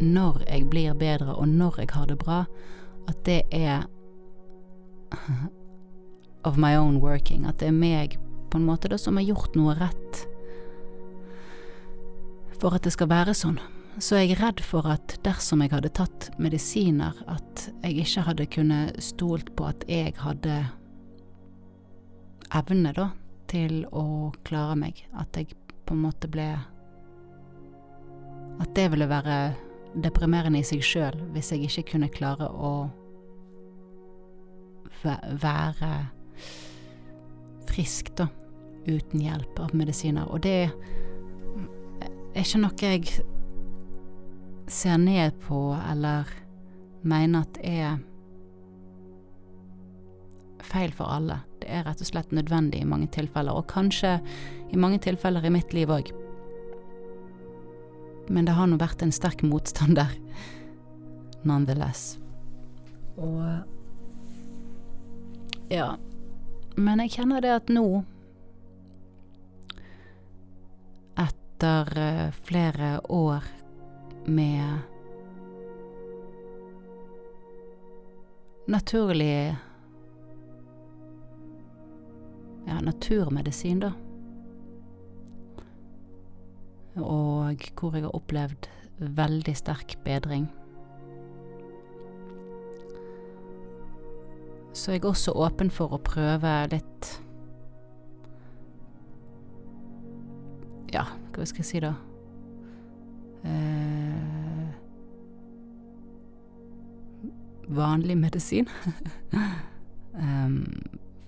når 0.00 0.42
jeg 0.46 0.68
blir 0.70 0.94
bedre, 0.94 1.34
og 1.34 1.48
når 1.48 1.80
jeg 1.80 1.90
har 1.94 2.06
det 2.10 2.18
bra, 2.20 2.44
at 3.08 3.20
det 3.24 3.42
er 3.54 3.86
of 6.46 6.56
my 6.56 6.76
own 6.76 7.00
working. 7.00 7.46
At 7.46 7.60
det 7.60 7.68
er 7.68 7.76
meg 7.76 8.18
på 8.50 8.60
en 8.60 8.66
måte 8.66 8.88
da 8.88 8.98
som 9.00 9.16
har 9.18 9.26
gjort 9.26 9.56
noe 9.58 9.74
rett 9.78 10.26
for 12.60 12.76
at 12.76 12.86
det 12.86 12.94
skal 12.94 13.10
være 13.10 13.34
sånn. 13.36 13.58
Så 13.96 14.18
jeg 14.20 14.34
er 14.34 14.42
redd 14.44 14.60
for 14.60 14.84
at 14.92 15.14
dersom 15.24 15.62
jeg 15.64 15.72
hadde 15.72 15.92
tatt 15.96 16.28
medisiner, 16.42 17.16
at 17.32 17.68
jeg 17.80 18.02
ikke 18.02 18.24
hadde 18.26 18.48
kunnet 18.52 18.98
stolt 19.04 19.54
på 19.56 19.70
at 19.70 19.86
jeg 19.88 20.12
hadde 20.20 20.58
evne, 22.54 22.92
da, 22.96 23.08
til 23.48 23.84
å 23.96 24.32
klare 24.44 24.76
meg. 24.76 25.00
At 25.16 25.38
jeg 25.38 25.56
på 25.86 25.94
en 25.94 26.04
måte 26.04 26.28
ble 26.28 26.48
At 28.56 28.70
det 28.74 28.86
ville 28.92 29.08
være 29.08 29.54
deprimerende 30.00 30.62
i 30.62 30.64
seg 30.64 30.80
sjøl 30.84 31.16
hvis 31.34 31.50
jeg 31.52 31.66
ikke 31.68 31.90
kunne 31.92 32.08
klare 32.12 32.48
å 32.48 32.88
være 35.04 35.90
frisk, 37.68 38.14
da, 38.16 38.26
uten 38.88 39.20
hjelp 39.22 39.60
av 39.60 39.74
medisiner. 39.76 40.26
Og 40.32 40.40
det 40.46 40.72
er 42.36 42.44
ikke 42.44 42.60
noe 42.60 42.84
jeg 42.84 43.06
ser 44.68 44.98
ned 45.00 45.36
på 45.46 45.60
eller 45.78 46.28
mener 47.06 47.46
at 47.46 47.60
er 47.64 47.98
feil 50.66 50.92
for 50.92 51.08
alle. 51.08 51.38
Det 51.62 51.70
er 51.70 51.86
rett 51.86 52.02
og 52.02 52.08
slett 52.10 52.34
nødvendig 52.34 52.82
i 52.82 52.88
mange 52.88 53.08
tilfeller, 53.14 53.54
og 53.54 53.70
kanskje 53.70 54.18
i 54.72 54.80
mange 54.80 54.98
tilfeller 55.02 55.46
i 55.46 55.52
mitt 55.54 55.72
liv 55.76 55.90
òg. 55.92 56.10
Men 58.28 58.48
det 58.48 58.56
har 58.58 58.66
nå 58.66 58.78
vært 58.80 59.04
en 59.06 59.14
sterk 59.14 59.44
motstander, 59.46 60.10
nonetheless. 61.46 62.16
Og 63.16 63.62
ja. 65.70 65.94
Men 66.76 67.00
jeg 67.04 67.14
kjenner 67.16 67.40
det 67.40 67.54
at 67.54 67.70
nå, 67.72 68.02
etter 71.56 71.98
eh, 71.98 72.30
flere 72.30 73.00
år 73.08 73.42
med 74.24 74.78
naturlig 78.66 79.56
ja, 82.66 82.80
naturmedisin, 82.80 83.80
da. 83.80 83.92
Og 87.00 87.64
hvor 87.80 87.94
jeg 87.94 88.04
har 88.04 88.12
opplevd 88.12 88.68
veldig 88.98 89.56
sterk 89.56 89.96
bedring. 90.04 90.50
Så 94.72 94.92
jeg 94.92 95.04
er 95.04 95.08
også 95.08 95.32
åpen 95.32 95.70
for 95.72 95.96
å 95.96 96.04
prøve 96.04 96.58
litt 96.72 97.16
hva 101.36 101.46
skal 101.48 101.62
jeg 101.62 101.68
si, 101.70 101.80
da? 101.84 101.92
Eh, 103.46 104.68
vanlig 107.68 108.16
medisin. 108.18 108.68
um, 110.24 110.62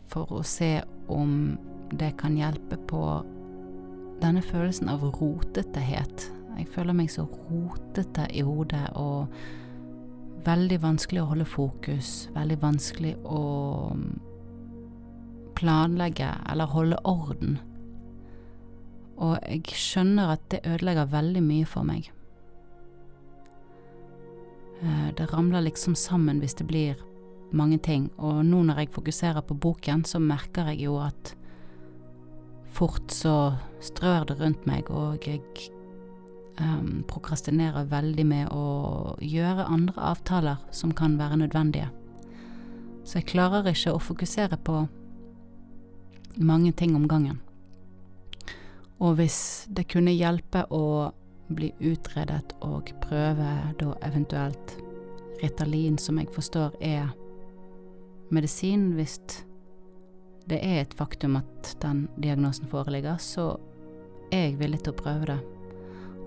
for 0.08 0.32
å 0.32 0.42
se 0.46 0.78
om 1.12 1.58
det 1.92 2.14
kan 2.20 2.36
hjelpe 2.36 2.78
på 2.88 3.02
denne 4.22 4.42
følelsen 4.42 4.90
av 4.90 5.04
rotetehet. 5.20 6.28
Jeg 6.58 6.68
føler 6.74 6.96
meg 6.96 7.12
så 7.12 7.28
rotete 7.28 8.26
i 8.34 8.42
hodet 8.42 8.88
og 8.98 9.28
veldig 10.46 10.80
vanskelig 10.82 11.22
å 11.22 11.30
holde 11.32 11.46
fokus, 11.48 12.28
veldig 12.34 12.58
vanskelig 12.62 13.14
å 13.26 13.42
planlegge 15.58 16.30
eller 16.50 16.70
holde 16.70 16.98
orden. 17.06 17.58
Og 19.18 19.38
jeg 19.42 19.74
skjønner 19.74 20.37
at 20.37 20.44
det 20.52 20.62
ødelegger 20.66 21.11
veldig 21.11 21.42
mye 21.42 21.66
for 21.66 21.87
meg. 21.87 22.11
Eh, 24.83 25.09
det 25.18 25.33
ramler 25.33 25.66
liksom 25.66 25.96
sammen 25.98 26.38
hvis 26.42 26.54
det 26.59 26.68
blir 26.70 27.00
mange 27.50 27.78
ting, 27.78 28.11
og 28.18 28.44
nå 28.44 28.62
når 28.68 28.83
jeg 28.83 28.94
fokuserer 28.94 29.40
på 29.42 29.57
boken, 29.57 30.04
så 30.04 30.20
merker 30.20 30.68
jeg 30.70 30.85
jo 30.85 30.98
at 31.00 31.33
fort 32.76 33.11
så 33.11 33.57
strør 33.81 34.28
det 34.28 34.38
rundt 34.40 34.66
meg, 34.68 34.90
og 34.90 35.24
jeg 35.26 35.40
um, 36.61 37.04
prokrastinerer 37.09 37.88
veldig 37.90 38.26
med 38.28 38.52
å 38.52 39.16
gjøre 39.24 39.66
andre 39.66 40.11
avtaler 40.12 40.62
som 40.70 40.92
kan 40.92 41.16
være 41.18 41.40
nødvendige. 41.40 41.88
Så 43.09 43.22
jeg 43.22 43.31
klarer 43.33 43.66
ikke 43.72 43.96
å 43.96 44.02
fokusere 44.02 44.61
på 44.61 44.83
mange 46.37 46.72
ting 46.76 46.94
om 46.94 47.09
gangen. 47.09 47.40
Og 48.98 49.14
hvis 49.18 49.68
det 49.70 49.87
kunne 49.92 50.14
hjelpe 50.14 50.64
å 50.74 51.11
bli 51.54 51.70
utredet 51.80 52.56
og 52.66 52.90
prøve 53.02 53.50
da 53.80 53.92
eventuelt 54.04 54.74
Ritalin, 55.42 55.98
som 55.98 56.18
jeg 56.18 56.32
forstår 56.34 56.74
er 56.82 57.12
medisin 58.34 58.90
hvis 58.98 59.20
det 60.48 60.58
er 60.64 60.82
et 60.82 60.96
faktum 60.96 61.38
at 61.38 61.76
den 61.82 62.06
diagnosen 62.16 62.68
foreligger, 62.68 63.16
så 63.20 63.54
er 64.32 64.48
jeg 64.48 64.58
villig 64.61 64.82
til 64.82 64.94
å 64.94 64.98
prøve 64.98 65.30
det. 65.30 65.38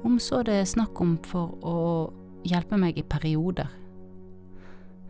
Om 0.05 0.17
så 0.21 0.41
det 0.45 0.55
er 0.61 0.69
snakk 0.69 1.01
om 1.01 1.17
for 1.25 1.57
å 1.65 1.77
hjelpe 2.47 2.77
meg 2.79 2.97
i 2.97 3.05
perioder. 3.05 3.69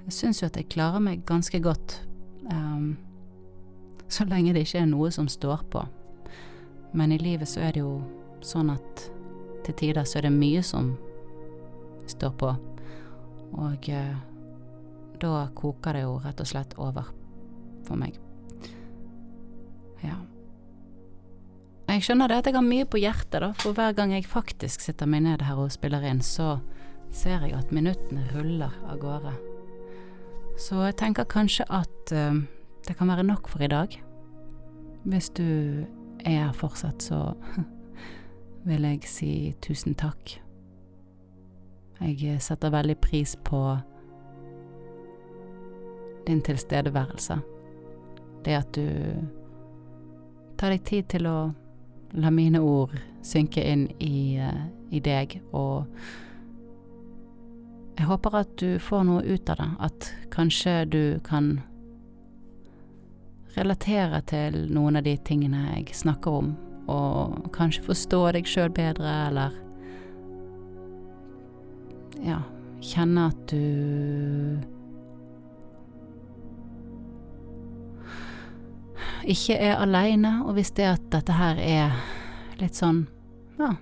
Jeg 0.08 0.16
syns 0.18 0.42
jo 0.42 0.50
at 0.50 0.58
jeg 0.58 0.72
klarer 0.72 1.04
meg 1.04 1.26
ganske 1.28 1.60
godt 1.64 2.02
um, 2.50 2.98
så 4.12 4.26
lenge 4.28 4.56
det 4.56 4.66
ikke 4.66 4.82
er 4.82 4.90
noe 4.92 5.12
som 5.14 5.30
står 5.32 5.64
på. 5.72 5.84
Men 6.92 7.12
i 7.12 7.20
livet 7.22 7.50
så 7.50 7.64
er 7.68 7.76
det 7.76 7.84
jo 7.84 8.00
sånn 8.44 8.72
at 8.74 9.06
til 9.66 9.78
tider 9.78 10.08
så 10.08 10.20
er 10.20 10.28
det 10.28 10.34
mye 10.36 10.64
som 10.66 10.96
står 12.10 12.34
på, 12.42 12.50
og 13.62 13.90
eh, 13.90 14.18
da 15.22 15.46
koker 15.56 15.96
det 15.96 16.04
jo 16.04 16.18
rett 16.24 16.42
og 16.42 16.50
slett 16.50 16.76
over 16.82 17.12
for 17.86 18.00
meg. 18.00 18.18
Ja. 20.02 20.18
Jeg 21.92 22.06
skjønner 22.06 22.32
det 22.32 22.40
at 22.42 22.50
jeg 22.50 22.58
har 22.58 22.66
mye 22.66 22.88
på 22.90 23.02
hjertet, 23.02 23.40
da, 23.44 23.52
for 23.62 23.78
hver 23.78 23.94
gang 23.96 24.16
jeg 24.16 24.28
faktisk 24.30 24.82
sitter 24.84 25.10
meg 25.10 25.26
ned 25.28 25.46
her 25.46 25.60
og 25.62 25.74
spiller 25.74 26.04
inn, 26.08 26.24
så 26.26 26.56
ser 27.12 27.44
jeg 27.46 27.58
at 27.58 27.74
minuttene 27.76 28.26
ruller 28.32 28.74
av 28.88 29.02
gårde. 29.02 29.34
Så 30.62 30.80
jeg 30.88 30.98
tenker 31.00 31.28
kanskje 31.30 31.68
at 31.70 32.14
uh, 32.16 32.40
det 32.88 32.96
kan 32.98 33.12
være 33.12 33.28
nok 33.28 33.50
for 33.52 33.64
i 33.64 33.70
dag. 33.72 33.94
Hvis 35.04 35.30
du 35.36 35.84
er 36.26 36.48
her 36.48 36.54
fortsatt, 36.54 37.04
så 37.04 37.34
vil 38.68 38.88
jeg 38.88 39.04
si 39.10 39.32
tusen 39.62 39.96
takk. 39.98 40.38
Jeg 42.02 42.42
setter 42.42 42.74
veldig 42.74 42.98
pris 42.98 43.36
på 43.46 43.62
din 46.28 46.42
tilstedeværelse. 46.42 47.38
Det 48.46 48.58
at 48.58 48.76
du 48.76 48.88
tar 50.58 50.74
deg 50.74 50.84
tid 50.86 51.10
til 51.14 51.28
å 51.30 51.38
la 52.18 52.30
mine 52.34 52.62
ord 52.62 52.94
synke 53.26 53.64
inn 53.64 53.88
i, 54.02 54.38
uh, 54.42 54.66
i 54.92 55.00
deg, 55.00 55.40
og 55.54 55.86
jeg 57.98 58.08
håper 58.10 58.36
at 58.40 58.56
du 58.58 58.80
får 58.82 59.04
noe 59.06 59.22
ut 59.22 59.50
av 59.54 59.60
det, 59.62 59.70
at 59.80 60.10
kanskje 60.34 60.74
du 60.90 61.04
kan 61.26 61.60
relatere 63.56 64.22
til 64.30 64.66
noen 64.74 65.00
av 65.00 65.06
de 65.06 65.16
tingene 65.28 65.66
jeg 65.76 65.96
snakker 66.02 66.38
om, 66.42 66.54
og 66.92 67.52
kanskje 67.56 67.86
forstå 67.86 68.22
deg 68.38 68.50
sjøl 68.50 68.72
bedre, 68.76 69.14
eller 69.28 69.56
ja, 72.26 72.42
kjenne 72.82 73.30
at 73.32 73.46
du 73.52 73.62
ikke 79.32 79.56
er 79.60 79.78
aleine, 79.78 80.40
og 80.46 80.58
hvis 80.58 80.74
det 80.78 80.90
at 80.96 81.08
dette 81.14 81.38
her 81.38 81.62
er 81.62 81.96
litt 82.62 82.78
sånn, 82.78 83.06
ja 83.62 83.76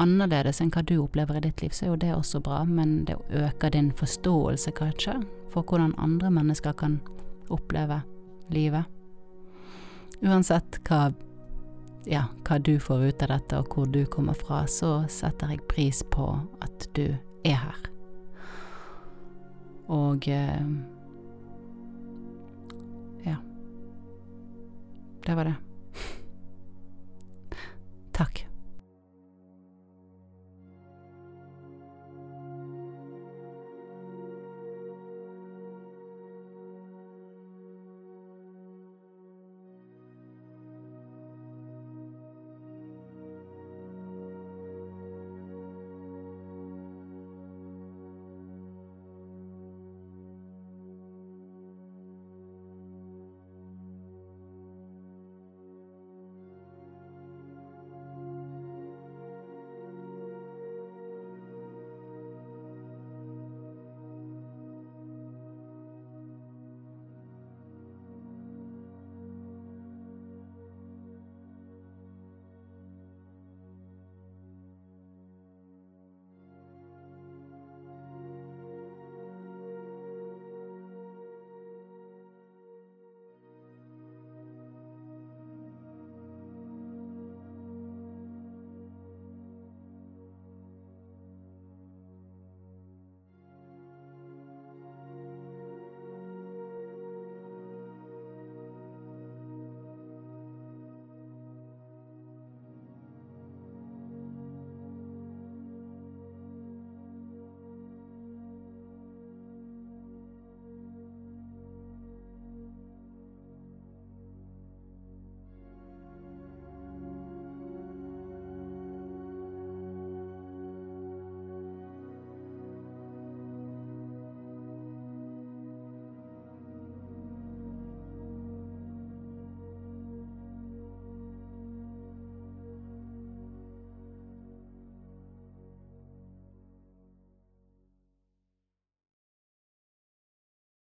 annerledes 0.00 0.60
enn 0.62 0.72
hva 0.74 0.82
du 0.82 0.96
opplever 1.02 1.38
i 1.38 1.44
ditt 1.44 1.62
liv, 1.62 1.74
så 1.74 1.86
er 1.86 1.92
jo 1.92 2.00
det 2.02 2.14
også 2.14 2.40
bra, 2.44 2.62
men 2.66 3.04
det 3.08 3.16
øker 3.30 3.74
din 3.74 3.92
forståelse, 3.94 4.74
kanskje, 4.74 5.20
for 5.52 5.62
hvordan 5.62 5.94
andre 6.02 6.32
mennesker 6.34 6.74
kan 6.78 6.98
oppleve 7.52 8.02
livet. 8.48 8.84
Uansett 10.24 10.78
hva, 10.88 11.12
ja, 12.08 12.24
hva 12.46 12.58
du 12.58 12.78
får 12.80 13.08
ut 13.08 13.24
av 13.26 13.34
dette 13.34 13.60
og 13.60 13.74
hvor 13.74 13.90
du 13.90 14.04
kommer 14.10 14.36
fra, 14.38 14.64
så 14.70 15.04
setter 15.12 15.54
jeg 15.54 15.66
pris 15.68 16.02
på 16.14 16.28
at 16.64 16.88
du 16.96 17.06
er 17.44 17.60
her. 17.60 17.82
Og 19.92 20.28
eh, 20.32 20.64
ja. 23.26 23.36
Det 25.26 25.36
var 25.36 25.52
det. 25.52 25.56
Takk. 28.18 28.46